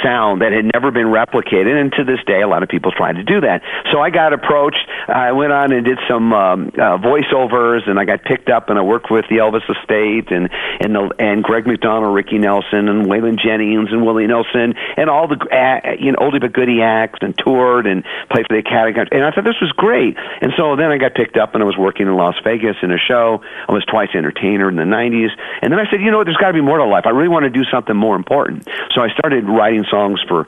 sound 0.04 0.42
that 0.42 0.52
had 0.52 0.66
never 0.74 0.92
been 0.92 1.08
replicated. 1.08 1.80
And 1.80 1.92
to 1.94 2.04
this 2.04 2.20
day, 2.26 2.42
a 2.42 2.48
lot 2.48 2.64
of 2.64 2.70
people 2.70 2.92
try 2.92 3.12
to 3.12 3.24
do 3.24 3.42
that. 3.42 3.62
So 3.92 4.00
I 4.00 4.10
got 4.10 4.34
approached. 4.34 4.84
I 5.08 5.32
went 5.32 5.52
on 5.52 5.72
and 5.72 5.86
did 5.86 6.00
some 6.08 6.34
um, 6.34 6.72
uh, 6.76 6.98
voiceovers, 7.00 7.88
and 7.90 8.00
I 8.00 8.06
got 8.06 8.24
picked 8.24 8.50
up, 8.50 8.70
and 8.70 8.78
I 8.78 8.82
worked 8.82 9.10
with 9.10 9.26
the 9.30 9.38
Elvis 9.38 9.64
Estate 9.70 10.32
and 10.32 10.50
and 10.80 10.96
the, 10.96 11.12
and 11.20 11.44
Greg 11.44 11.68
McDonald, 11.68 12.14
Ricky 12.14 12.38
Nelson, 12.38 12.88
and 12.88 13.06
Waylon 13.06 13.40
Jennings, 13.40 13.90
and 13.92 14.06
Willie 14.06 14.28
Nelson, 14.28 14.76
and 14.98 15.10
all 15.10 15.28
the 15.28 15.40
uh, 15.40 15.96
you 16.00 16.12
know 16.12 16.20
oldie 16.20 16.42
but 16.42 16.54
goodie 16.54 16.82
acts, 16.82 17.20
and 17.22 17.38
toured 17.38 17.88
and 17.88 18.04
played 18.32 18.46
for 18.48 18.56
the 18.56 18.60
Academy. 18.60 18.96
And 19.12 19.24
I 19.24 19.32
thought 19.32 19.46
this 19.46 19.60
was 19.62 19.72
great. 19.76 20.18
And 20.42 20.52
so 20.58 20.69
then 20.76 20.92
I 20.92 20.98
got 20.98 21.14
picked 21.14 21.38
up, 21.38 21.54
and 21.54 21.64
I 21.64 21.66
was 21.66 21.78
working 21.78 22.08
in 22.08 22.16
Las 22.16 22.36
Vegas 22.44 22.78
in 22.82 22.92
a 22.92 22.98
show. 22.98 23.42
I 23.68 23.72
was 23.72 23.84
twice 23.86 24.10
entertainer 24.14 24.70
in 24.70 24.76
the 24.76 24.84
'90s, 24.84 25.30
and 25.62 25.72
then 25.72 25.80
I 25.80 25.90
said, 25.90 26.02
you 26.02 26.12
know, 26.12 26.18
what, 26.18 26.26
there's 26.26 26.38
got 26.38 26.48
to 26.48 26.54
be 26.54 26.62
more 26.62 26.78
to 26.78 26.86
life. 26.86 27.06
I 27.06 27.12
really 27.12 27.30
want 27.30 27.44
to 27.44 27.50
do 27.50 27.64
something 27.66 27.96
more 27.96 28.16
important. 28.16 28.68
So 28.94 29.02
I 29.02 29.10
started 29.10 29.46
writing 29.46 29.86
songs 29.90 30.22
for 30.28 30.48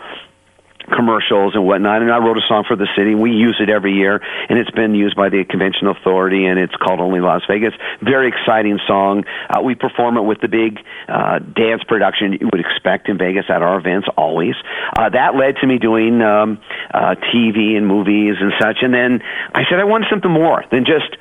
commercials 0.89 1.53
and 1.55 1.65
whatnot. 1.65 2.01
And 2.01 2.11
I 2.11 2.17
wrote 2.17 2.37
a 2.37 2.45
song 2.47 2.65
for 2.67 2.75
the 2.75 2.87
city. 2.95 3.15
We 3.15 3.31
use 3.31 3.57
it 3.59 3.69
every 3.69 3.93
year, 3.93 4.21
and 4.49 4.57
it's 4.57 4.71
been 4.71 4.95
used 4.95 5.15
by 5.15 5.29
the 5.29 5.43
Convention 5.43 5.87
Authority, 5.87 6.45
and 6.45 6.59
it's 6.59 6.75
called 6.75 6.99
Only 6.99 7.19
Las 7.19 7.41
Vegas. 7.47 7.73
Very 8.01 8.27
exciting 8.27 8.79
song. 8.87 9.23
Uh, 9.49 9.61
we 9.61 9.75
perform 9.75 10.17
it 10.17 10.21
with 10.23 10.41
the 10.41 10.47
big 10.47 10.79
uh, 11.07 11.39
dance 11.39 11.83
production 11.83 12.33
you 12.33 12.49
would 12.51 12.61
expect 12.61 13.09
in 13.09 13.17
Vegas 13.17 13.45
at 13.49 13.61
our 13.61 13.77
events 13.77 14.07
always. 14.17 14.55
Uh, 14.97 15.09
that 15.09 15.35
led 15.35 15.55
to 15.61 15.67
me 15.67 15.77
doing 15.77 16.21
um, 16.21 16.59
uh, 16.93 17.15
TV 17.33 17.77
and 17.77 17.87
movies 17.87 18.35
and 18.39 18.53
such. 18.59 18.77
And 18.81 18.93
then 18.93 19.21
I 19.53 19.63
said 19.69 19.79
I 19.79 19.85
wanted 19.85 20.07
something 20.09 20.31
more 20.31 20.63
than 20.71 20.85
just 20.85 21.17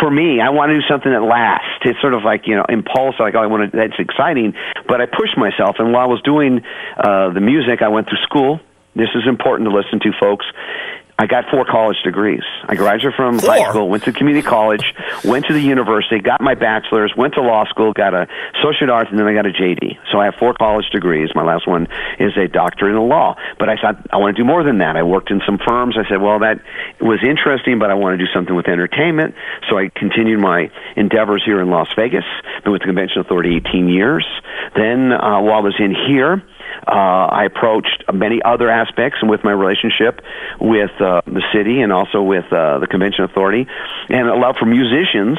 for 0.00 0.10
me, 0.10 0.40
I 0.40 0.50
want 0.50 0.70
to 0.70 0.80
do 0.80 0.86
something 0.88 1.12
that 1.12 1.22
lasts. 1.22 1.84
It's 1.84 2.00
sort 2.00 2.14
of 2.14 2.24
like 2.24 2.46
you 2.46 2.56
know 2.56 2.64
impulse, 2.68 3.16
like 3.18 3.34
oh, 3.34 3.40
I 3.40 3.46
want 3.46 3.72
to. 3.72 3.76
That's 3.76 3.98
exciting, 3.98 4.54
but 4.88 5.00
I 5.00 5.06
pushed 5.06 5.36
myself. 5.36 5.76
And 5.78 5.92
while 5.92 6.02
I 6.02 6.06
was 6.06 6.22
doing 6.22 6.62
uh, 6.96 7.32
the 7.32 7.40
music, 7.40 7.82
I 7.82 7.88
went 7.88 8.08
through 8.08 8.22
school. 8.22 8.60
This 8.94 9.08
is 9.14 9.22
important 9.26 9.68
to 9.70 9.74
listen 9.74 10.00
to, 10.00 10.12
folks. 10.20 10.46
I 11.18 11.26
got 11.26 11.44
four 11.50 11.64
college 11.64 11.98
degrees. 12.02 12.42
I 12.64 12.74
graduated 12.74 13.14
from 13.14 13.38
Four? 13.38 13.50
high 13.50 13.68
school, 13.70 13.88
went 13.88 14.02
to 14.04 14.12
community 14.12 14.44
college, 14.44 14.82
went 15.24 15.46
to 15.46 15.52
the 15.52 15.60
university, 15.60 16.18
got 16.18 16.40
my 16.40 16.54
bachelor's, 16.54 17.12
went 17.16 17.34
to 17.34 17.42
law 17.42 17.64
school, 17.66 17.92
got 17.92 18.12
a 18.12 18.26
associate 18.58 18.90
arts, 18.90 19.10
and 19.10 19.18
then 19.20 19.28
I 19.28 19.34
got 19.34 19.46
a 19.46 19.52
JD. 19.52 19.98
So 20.10 20.18
I 20.18 20.24
have 20.24 20.34
four 20.40 20.54
college 20.54 20.88
degrees. 20.90 21.30
My 21.34 21.44
last 21.44 21.68
one 21.68 21.86
is 22.18 22.32
a 22.36 22.48
doctorate 22.48 22.96
in 22.96 23.08
law. 23.08 23.36
But 23.58 23.68
I 23.68 23.76
thought 23.76 24.04
I 24.10 24.16
want 24.16 24.34
to 24.36 24.42
do 24.42 24.44
more 24.46 24.64
than 24.64 24.78
that. 24.78 24.96
I 24.96 25.04
worked 25.04 25.30
in 25.30 25.40
some 25.46 25.58
firms. 25.58 25.96
I 25.96 26.08
said, 26.08 26.20
well, 26.20 26.40
that 26.40 26.60
was 27.00 27.20
interesting, 27.22 27.78
but 27.78 27.90
I 27.90 27.94
want 27.94 28.18
to 28.18 28.24
do 28.24 28.30
something 28.34 28.56
with 28.56 28.66
entertainment. 28.66 29.36
So 29.70 29.78
I 29.78 29.90
continued 29.94 30.40
my 30.40 30.70
endeavors 30.96 31.44
here 31.44 31.60
in 31.60 31.70
Las 31.70 31.88
Vegas. 31.94 32.24
Been 32.64 32.72
with 32.72 32.82
the 32.82 32.86
Convention 32.86 33.20
Authority 33.20 33.56
18 33.68 33.88
years. 33.88 34.26
Then 34.74 35.12
uh, 35.12 35.40
while 35.40 35.60
I 35.60 35.60
was 35.60 35.76
in 35.78 35.94
here, 35.94 36.42
uh, 36.86 36.90
I 36.90 37.44
approached 37.44 38.04
many 38.12 38.40
other 38.42 38.68
aspects 38.68 39.18
and 39.20 39.30
with 39.30 39.44
my 39.44 39.52
relationship 39.52 40.20
with 40.60 40.90
uh, 41.00 41.22
the 41.26 41.42
city 41.52 41.80
and 41.80 41.92
also 41.92 42.22
with 42.22 42.52
uh, 42.52 42.78
the 42.78 42.86
convention 42.86 43.24
authority 43.24 43.66
and 44.08 44.28
a 44.28 44.34
love 44.34 44.56
for 44.58 44.66
musicians. 44.66 45.38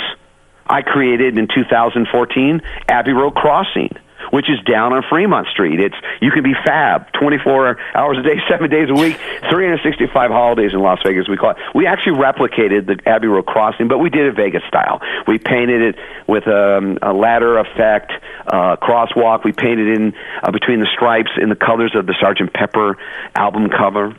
I 0.65 0.81
created 0.81 1.38
in 1.38 1.47
2014 1.53 2.62
Abbey 2.88 3.12
Road 3.12 3.35
Crossing, 3.35 3.93
which 4.31 4.49
is 4.49 4.59
down 4.65 4.93
on 4.93 5.03
Fremont 5.09 5.47
Street. 5.47 5.79
It's 5.79 5.95
you 6.21 6.31
can 6.31 6.43
be 6.43 6.53
fab 6.65 7.11
24 7.13 7.77
hours 7.95 8.17
a 8.17 8.23
day, 8.23 8.39
seven 8.49 8.69
days 8.69 8.89
a 8.89 8.93
week, 8.93 9.17
365 9.49 10.31
holidays 10.31 10.73
in 10.73 10.79
Las 10.79 10.99
Vegas. 11.05 11.27
We 11.27 11.37
call 11.37 11.51
it. 11.51 11.57
We 11.75 11.87
actually 11.87 12.17
replicated 12.17 12.85
the 12.87 12.97
Abbey 13.07 13.27
Road 13.27 13.45
Crossing, 13.45 13.87
but 13.87 13.99
we 13.99 14.09
did 14.09 14.25
it 14.27 14.35
Vegas 14.35 14.63
style. 14.67 15.01
We 15.27 15.37
painted 15.37 15.81
it 15.81 15.95
with 16.27 16.47
um, 16.47 16.97
a 17.01 17.13
ladder 17.13 17.57
effect, 17.57 18.11
uh, 18.47 18.77
crosswalk. 18.77 19.43
We 19.43 19.51
painted 19.51 19.97
in 19.97 20.13
uh, 20.41 20.51
between 20.51 20.79
the 20.79 20.87
stripes 20.93 21.31
in 21.41 21.49
the 21.49 21.55
colors 21.55 21.93
of 21.95 22.05
the 22.05 22.15
Sergeant 22.19 22.53
Pepper 22.53 22.97
album 23.35 23.69
cover 23.69 24.15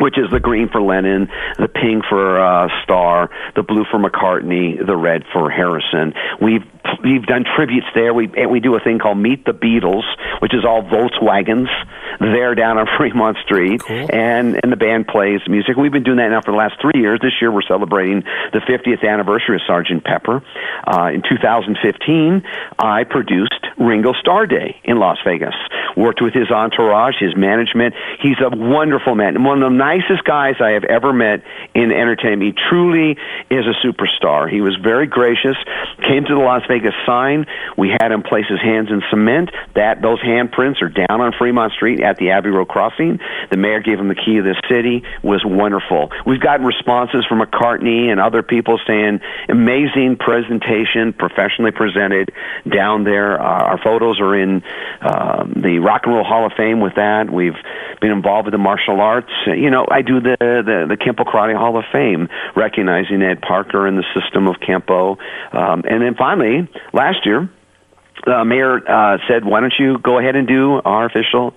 which 0.00 0.18
is 0.18 0.30
the 0.30 0.40
green 0.40 0.68
for 0.68 0.80
Lennon, 0.80 1.28
the 1.58 1.68
pink 1.68 2.04
for 2.08 2.38
uh, 2.38 2.68
Starr, 2.82 3.30
the 3.56 3.62
blue 3.62 3.84
for 3.90 3.98
McCartney, 3.98 4.84
the 4.84 4.96
red 4.96 5.24
for 5.32 5.50
Harrison. 5.50 6.14
We've 6.40 6.64
we've 7.02 7.26
done 7.26 7.44
tributes 7.56 7.86
there. 7.94 8.12
We 8.12 8.28
we 8.48 8.60
do 8.60 8.74
a 8.74 8.80
thing 8.80 8.98
called 8.98 9.18
Meet 9.18 9.44
the 9.44 9.52
Beatles, 9.52 10.04
which 10.40 10.54
is 10.54 10.64
all 10.64 10.82
Volkswagens 10.82 11.68
there 12.20 12.54
down 12.54 12.78
on 12.78 12.86
Fremont 12.96 13.36
Street, 13.44 13.82
and 13.88 14.60
and 14.62 14.72
the 14.72 14.76
band 14.76 15.06
plays 15.06 15.40
music. 15.48 15.76
We've 15.76 15.92
been 15.92 16.02
doing 16.02 16.18
that 16.18 16.28
now 16.28 16.40
for 16.40 16.52
the 16.52 16.56
last 16.56 16.80
three 16.80 17.00
years. 17.00 17.20
This 17.20 17.32
year 17.40 17.50
we're 17.50 17.62
celebrating 17.62 18.22
the 18.52 18.60
50th 18.60 19.06
anniversary 19.06 19.56
of 19.56 19.62
Sergeant 19.66 20.04
Pepper. 20.04 20.42
Uh, 20.86 21.10
in 21.14 21.22
2015, 21.22 22.42
I 22.78 23.04
produced 23.04 23.66
Ringo 23.78 24.12
Starr 24.14 24.46
Day 24.46 24.80
in 24.84 24.98
Las 24.98 25.18
Vegas. 25.24 25.54
Worked 25.96 26.22
with 26.22 26.34
his 26.34 26.50
entourage, 26.50 27.14
his 27.18 27.36
management. 27.36 27.94
He's 28.20 28.36
a 28.40 28.54
wonderful 28.54 29.14
man, 29.14 29.42
one 29.44 29.62
of 29.62 29.70
the 29.70 29.76
nicest 29.76 30.24
guys 30.24 30.56
I 30.60 30.70
have 30.70 30.84
ever 30.84 31.12
met 31.12 31.42
in 31.74 31.92
entertainment. 31.92 32.54
He 32.54 32.62
truly 32.68 33.16
is 33.50 33.64
a 33.66 33.86
superstar. 33.86 34.50
He 34.50 34.60
was 34.60 34.76
very 34.76 35.06
gracious. 35.06 35.56
Came 36.06 36.24
to 36.24 36.34
the 36.34 36.40
Las 36.40 36.62
Vegas 36.68 36.94
sign. 37.06 37.46
We 37.76 37.90
had 37.90 38.12
him 38.12 38.22
place 38.22 38.46
his 38.48 38.60
hands 38.60 38.88
in 38.90 39.02
cement. 39.10 39.50
That 39.74 40.02
those 40.02 40.20
handprints 40.20 40.82
are 40.82 40.88
down 40.88 41.20
on 41.20 41.32
Fremont 41.38 41.72
Street 41.72 42.00
at 42.04 42.16
the 42.18 42.30
Abbey 42.30 42.50
Road 42.50 42.68
crossing. 42.68 43.18
The 43.50 43.56
mayor 43.56 43.80
gave 43.80 43.98
him 43.98 44.08
the 44.08 44.14
key 44.14 44.38
of 44.38 44.44
the 44.44 44.60
city. 44.68 45.02
Was 45.22 45.42
wonderful. 45.44 46.10
We've 46.26 46.40
gotten 46.40 46.66
responses 46.66 47.24
from 47.28 47.40
McCartney 47.40 48.10
and 48.10 48.20
other 48.20 48.42
people 48.42 48.78
saying 48.86 49.20
amazing 49.48 50.16
presentation, 50.18 51.12
professionally 51.12 51.72
presented 51.72 52.32
down 52.68 53.04
there. 53.04 53.40
Uh, 53.40 53.74
our 53.74 53.78
photos 53.82 54.20
are 54.20 54.36
in 54.36 54.62
uh, 55.00 55.44
the 55.44 55.78
Rock 55.78 56.02
and 56.04 56.14
Roll 56.14 56.24
Hall 56.24 56.46
of 56.46 56.52
Fame 56.56 56.80
with 56.80 56.94
that. 56.96 57.30
We've 57.30 57.56
been 58.00 58.12
involved 58.12 58.46
with 58.46 58.52
the 58.52 58.58
martial 58.58 59.00
arts. 59.00 59.32
You 59.46 59.70
know, 59.70 59.86
I 59.90 60.02
do 60.02 60.20
the 60.20 60.36
the, 60.38 60.86
the 60.88 60.96
Kempo 60.96 61.24
Karate 61.24 61.56
Hall 61.56 61.78
of 61.78 61.84
Fame, 61.92 62.28
recognizing 62.54 63.22
Ed 63.22 63.40
Parker 63.40 63.86
and 63.86 63.98
the 63.98 64.04
system 64.14 64.46
of 64.48 64.56
Kempo. 64.56 65.16
Um, 65.52 65.82
and 65.88 66.02
then 66.02 66.14
finally, 66.14 66.68
last 66.92 67.24
year, 67.24 67.48
the 68.24 68.44
mayor 68.44 68.78
uh, 68.78 69.18
said, 69.28 69.44
"Why 69.44 69.60
don't 69.60 69.74
you 69.78 69.98
go 69.98 70.18
ahead 70.18 70.36
and 70.36 70.46
do 70.46 70.80
our 70.84 71.06
official 71.06 71.54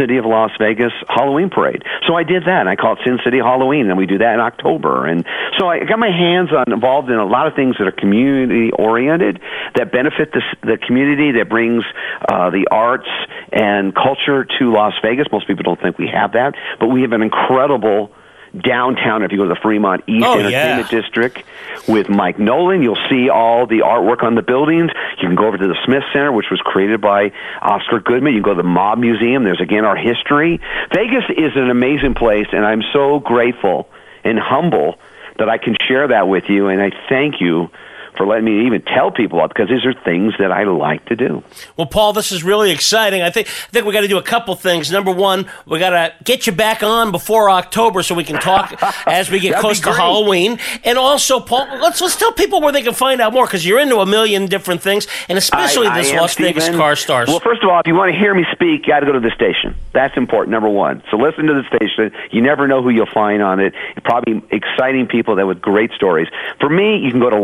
City 0.00 0.16
of 0.16 0.24
Las 0.24 0.50
Vegas 0.58 0.92
Halloween 1.08 1.50
parade?" 1.50 1.84
So 2.08 2.14
I 2.16 2.24
did 2.24 2.44
that. 2.44 2.60
And 2.60 2.68
I 2.68 2.76
call 2.76 2.94
it 2.94 3.00
Sin 3.04 3.18
City 3.24 3.38
Halloween, 3.38 3.88
and 3.90 3.98
we 3.98 4.06
do 4.06 4.18
that 4.18 4.34
in 4.34 4.40
October. 4.40 5.06
And 5.06 5.26
so 5.58 5.68
I 5.68 5.84
got 5.84 5.98
my 5.98 6.10
hands 6.10 6.48
on 6.52 6.72
involved 6.72 7.10
in 7.10 7.16
a 7.16 7.26
lot 7.26 7.46
of 7.46 7.54
things 7.54 7.76
that 7.78 7.86
are 7.86 7.92
community 7.92 8.70
oriented, 8.72 9.40
that 9.76 9.92
benefit 9.92 10.32
the 10.32 10.42
the 10.62 10.78
community, 10.78 11.32
that 11.38 11.48
brings 11.48 11.84
uh, 12.28 12.50
the 12.50 12.66
arts 12.70 13.08
and 13.52 13.94
culture 13.94 14.46
to 14.58 14.72
Las 14.72 14.94
Vegas. 15.02 15.26
Most 15.30 15.46
people 15.46 15.64
don't 15.64 15.80
think 15.80 15.98
we 15.98 16.08
have 16.08 16.32
that, 16.32 16.54
but 16.78 16.88
we 16.88 17.02
have 17.02 17.12
an 17.12 17.22
incredible 17.22 18.12
downtown 18.58 19.22
if 19.22 19.32
you 19.32 19.38
go 19.38 19.44
to 19.44 19.54
the 19.54 19.60
Fremont 19.60 20.02
East 20.06 20.24
Oh, 20.26 20.38
Entertainment 20.38 20.92
yeah. 20.92 21.00
District 21.00 21.42
with 21.88 22.08
Mike 22.08 22.38
Nolan. 22.38 22.82
You'll 22.82 22.98
see 23.08 23.28
all 23.28 23.66
the 23.66 23.80
artwork 23.80 24.22
on 24.22 24.34
the 24.34 24.42
buildings. 24.42 24.90
You 25.20 25.28
can 25.28 25.34
go 25.36 25.46
over 25.46 25.58
to 25.58 25.66
the 25.68 25.76
Smith 25.84 26.02
Center, 26.12 26.32
which 26.32 26.50
was 26.50 26.60
created 26.60 27.00
by 27.00 27.32
Oscar 27.62 28.00
Goodman. 28.00 28.34
You 28.34 28.40
can 28.42 28.50
go 28.50 28.54
to 28.54 28.62
the 28.62 28.68
Mob 28.68 28.98
Museum. 28.98 29.44
There's 29.44 29.60
again 29.60 29.84
our 29.84 29.96
history. 29.96 30.60
Vegas 30.92 31.24
is 31.36 31.52
an 31.56 31.70
amazing 31.70 32.14
place, 32.14 32.46
and 32.52 32.64
I'm 32.64 32.82
so 32.92 33.18
grateful 33.20 33.88
and 34.24 34.38
humble 34.38 34.98
that 35.38 35.48
I 35.48 35.58
can 35.58 35.76
share 35.88 36.08
that 36.08 36.28
with 36.28 36.44
you. 36.48 36.68
And 36.68 36.82
I 36.82 36.90
thank 37.08 37.40
you 37.40 37.70
for 38.16 38.26
letting 38.26 38.44
me 38.44 38.66
even 38.66 38.82
tell 38.82 39.10
people 39.10 39.38
about 39.38 39.50
because 39.54 39.68
these 39.68 39.84
are 39.84 39.94
things 39.94 40.34
that 40.38 40.50
I 40.52 40.64
like 40.64 41.04
to 41.06 41.16
do. 41.16 41.42
Well, 41.76 41.86
Paul, 41.86 42.12
this 42.12 42.32
is 42.32 42.42
really 42.42 42.70
exciting. 42.70 43.22
I 43.22 43.30
think 43.30 43.48
I 43.48 43.70
think 43.72 43.86
we 43.86 43.92
got 43.92 44.00
to 44.02 44.08
do 44.08 44.18
a 44.18 44.22
couple 44.22 44.54
things. 44.54 44.90
Number 44.90 45.12
one, 45.12 45.46
we 45.66 45.78
got 45.78 45.90
to 45.90 46.14
get 46.24 46.46
you 46.46 46.52
back 46.52 46.82
on 46.82 47.12
before 47.12 47.50
October 47.50 48.02
so 48.02 48.14
we 48.14 48.24
can 48.24 48.40
talk 48.40 48.74
as 49.06 49.30
we 49.30 49.38
get 49.40 49.60
close 49.60 49.80
to. 49.80 49.90
Halloween. 49.92 50.58
And 50.84 50.98
also, 50.98 51.40
Paul, 51.40 51.66
let's 51.80 52.00
let's 52.00 52.16
tell 52.16 52.32
people 52.32 52.60
where 52.60 52.72
they 52.72 52.82
can 52.82 52.94
find 52.94 53.20
out 53.20 53.32
more 53.32 53.46
because 53.46 53.66
you're 53.66 53.78
into 53.78 53.98
a 53.98 54.06
million 54.06 54.46
different 54.46 54.82
things, 54.82 55.06
and 55.28 55.36
especially 55.36 55.86
I- 55.86 55.94
I 55.94 55.98
this 56.02 56.12
am, 56.12 56.20
Las 56.20 56.34
Vegas 56.36 56.68
Car 56.70 56.96
Stars. 56.96 57.28
Well, 57.28 57.40
first 57.40 57.62
of 57.62 57.68
all, 57.68 57.80
if 57.80 57.86
you 57.86 57.94
want 57.94 58.12
to 58.12 58.18
hear 58.18 58.34
me 58.34 58.44
speak, 58.52 58.86
you 58.86 58.92
got 58.92 59.00
to 59.00 59.06
go 59.06 59.12
to 59.12 59.20
the 59.20 59.30
station. 59.30 59.74
That's 59.92 60.16
important, 60.16 60.52
number 60.52 60.68
one. 60.68 61.02
So 61.10 61.16
listen 61.16 61.46
to 61.46 61.54
the 61.54 61.64
station. 61.76 62.12
You 62.30 62.40
never 62.42 62.66
know 62.66 62.82
who 62.82 62.90
you'll 62.90 63.06
find 63.12 63.42
on 63.42 63.60
it. 63.60 63.74
Probably 64.04 64.42
exciting 64.50 65.06
people 65.06 65.36
that 65.36 65.46
with 65.46 65.60
great 65.60 65.92
stories. 65.92 66.28
For 66.60 66.68
me, 66.68 66.98
you 66.98 67.10
can 67.10 67.20
go 67.20 67.30
to 67.30 67.36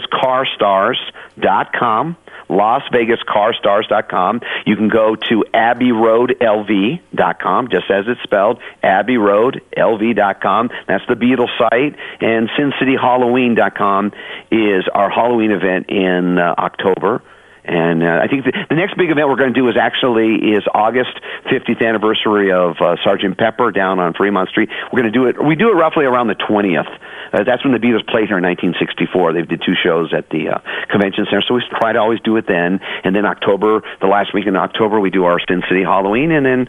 LasVegasCarStars.com. 0.00 2.16
LasVegasCarStars.com. 2.48 4.40
You 4.66 4.76
can 4.76 4.88
go 4.88 5.14
to 5.14 5.44
AbbeyRoadLV.com, 5.54 7.68
just 7.68 7.88
as 7.90 8.06
it's 8.08 8.22
spelled, 8.22 8.60
AbbeyRoadLV.com. 8.82 10.70
That's 10.88 11.06
the 11.06 11.14
Beatles 11.14 11.56
site. 11.58 11.94
And 12.20 12.48
SinCityHalloween.com 12.50 14.12
is 14.50 14.88
our 14.92 15.10
Halloween 15.10 15.52
event 15.52 15.90
in 15.90 16.38
uh, 16.38 16.56
October. 16.58 17.22
And 17.70 18.02
uh, 18.02 18.18
I 18.18 18.26
think 18.26 18.44
the, 18.44 18.52
the 18.68 18.74
next 18.74 18.98
big 18.98 19.14
event 19.14 19.30
we're 19.30 19.38
going 19.38 19.54
to 19.54 19.60
do 19.60 19.68
is 19.70 19.78
actually 19.78 20.58
is 20.58 20.66
August 20.74 21.14
50th 21.46 21.78
anniversary 21.86 22.50
of 22.50 22.74
uh, 22.82 22.96
Sergeant 23.06 23.38
Pepper 23.38 23.70
down 23.70 24.00
on 24.00 24.12
Fremont 24.12 24.50
Street. 24.50 24.68
We're 24.90 25.06
going 25.06 25.12
to 25.12 25.16
do 25.16 25.30
it. 25.30 25.38
We 25.38 25.54
do 25.54 25.70
it 25.70 25.78
roughly 25.78 26.04
around 26.04 26.26
the 26.26 26.34
20th. 26.34 26.90
Uh, 27.32 27.44
that's 27.44 27.62
when 27.62 27.70
the 27.72 27.78
Beatles 27.78 28.02
played 28.10 28.26
here 28.26 28.42
in 28.42 28.44
1964. 28.44 29.32
They 29.32 29.42
did 29.46 29.62
two 29.62 29.78
shows 29.78 30.10
at 30.10 30.28
the 30.34 30.50
uh, 30.50 30.58
convention 30.90 31.30
center, 31.30 31.46
so 31.46 31.54
we 31.54 31.62
try 31.70 31.92
to 31.94 32.00
always 32.00 32.18
do 32.26 32.36
it 32.42 32.50
then. 32.50 32.82
And 33.06 33.14
then 33.14 33.24
October, 33.24 33.86
the 34.00 34.10
last 34.10 34.34
week 34.34 34.50
in 34.50 34.56
October, 34.56 34.98
we 34.98 35.10
do 35.10 35.24
our 35.30 35.38
Sin 35.38 35.62
City 35.70 35.86
Halloween, 35.86 36.32
and 36.32 36.44
then 36.44 36.66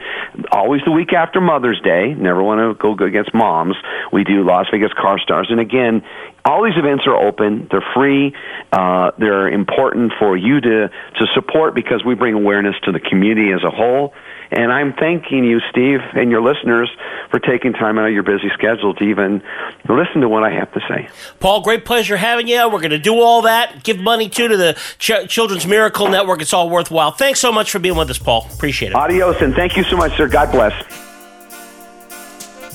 always 0.51 0.81
the 0.85 0.93
week 0.93 1.13
after 1.13 1.41
Mother's 1.41 1.81
Day. 1.81 2.13
Never 2.13 2.43
want 2.43 2.61
to 2.61 2.77
go 2.77 2.93
against 3.03 3.33
moms. 3.33 3.75
We 4.13 4.23
do 4.23 4.45
Las 4.45 4.67
Vegas 4.69 4.93
Car 4.93 5.17
Stars, 5.17 5.47
and 5.49 5.59
again, 5.59 6.05
all 6.45 6.63
these 6.63 6.77
events 6.77 7.05
are 7.07 7.15
open. 7.15 7.67
They're 7.69 7.85
free. 7.93 8.33
Uh, 8.71 9.11
they're 9.17 9.47
important 9.47 10.13
for 10.19 10.35
you 10.35 10.59
to 10.61 10.87
to 10.89 11.27
support 11.33 11.75
because 11.75 12.03
we 12.03 12.15
bring 12.15 12.33
awareness 12.33 12.75
to 12.83 12.91
the 12.91 12.99
community 12.99 13.51
as 13.51 13.63
a 13.63 13.69
whole. 13.69 14.13
And 14.53 14.69
I'm 14.69 14.91
thanking 14.93 15.45
you, 15.45 15.61
Steve, 15.69 16.01
and 16.13 16.29
your 16.29 16.41
listeners 16.41 16.89
for 17.29 17.39
taking 17.39 17.71
time 17.71 17.97
out 17.97 18.07
of 18.07 18.13
your 18.13 18.23
busy 18.23 18.49
schedule 18.53 18.93
to 18.95 19.03
even 19.05 19.41
listen 19.87 20.21
to 20.21 20.29
what 20.29 20.43
I 20.43 20.51
have 20.51 20.69
to 20.73 20.81
say. 20.89 21.07
Paul, 21.39 21.61
great 21.61 21.85
pleasure 21.85 22.17
having 22.17 22.49
you. 22.49 22.57
We're 22.65 22.79
going 22.81 22.89
to 22.91 22.99
do 22.99 23.21
all 23.21 23.43
that. 23.43 23.83
Give 23.83 23.97
money 23.97 24.27
too 24.27 24.49
to 24.49 24.57
the 24.57 24.73
Ch- 24.99 25.29
Children's 25.29 25.65
Miracle 25.65 26.09
Network. 26.09 26.41
It's 26.41 26.53
all 26.53 26.69
worthwhile. 26.69 27.11
Thanks 27.11 27.39
so 27.39 27.53
much 27.53 27.71
for 27.71 27.79
being 27.79 27.95
with 27.95 28.09
us, 28.09 28.19
Paul. 28.19 28.45
Appreciate 28.53 28.89
it. 28.89 28.95
Adios, 28.95 29.41
and 29.41 29.53
thank 29.55 29.77
you 29.77 29.83
so 29.83 29.95
much, 29.95 30.17
sir. 30.17 30.27
God 30.27 30.51
bless. 30.51 31.10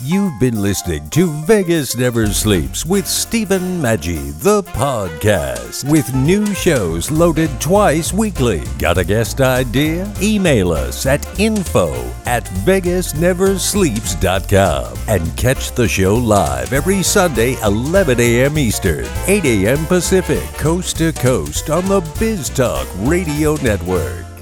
You've 0.03 0.39
been 0.39 0.61
listening 0.61 1.09
to 1.11 1.31
Vegas 1.47 1.97
Never 1.97 2.27
Sleeps 2.27 2.85
with 2.85 3.07
Stephen 3.07 3.81
Maggi, 3.81 4.39
the 4.41 4.63
podcast, 4.63 5.91
with 5.91 6.15
new 6.15 6.45
shows 6.55 7.11
loaded 7.11 7.49
twice 7.61 8.13
weekly. 8.13 8.63
Got 8.79 8.99
a 8.99 9.05
guest 9.05 9.41
idea? 9.41 10.13
Email 10.21 10.73
us 10.73 11.07
at 11.07 11.27
info 11.41 11.95
at 12.27 12.45
vegasneversleeps.com 12.45 14.99
and 15.09 15.37
catch 15.39 15.73
the 15.73 15.89
show 15.89 16.17
live 16.17 16.75
every 16.75 17.03
Sunday, 17.03 17.57
11 17.63 18.21
a.m. 18.21 18.59
Eastern, 18.59 19.07
8 19.27 19.45
a.m. 19.47 19.87
Pacific, 19.87 20.43
coast 20.59 20.99
to 20.99 21.15
coast 21.15 21.71
on 21.71 21.87
the 21.87 22.03
Biz 22.19 22.51
Talk 22.51 22.87
Radio 22.99 23.55
Network. 23.57 24.36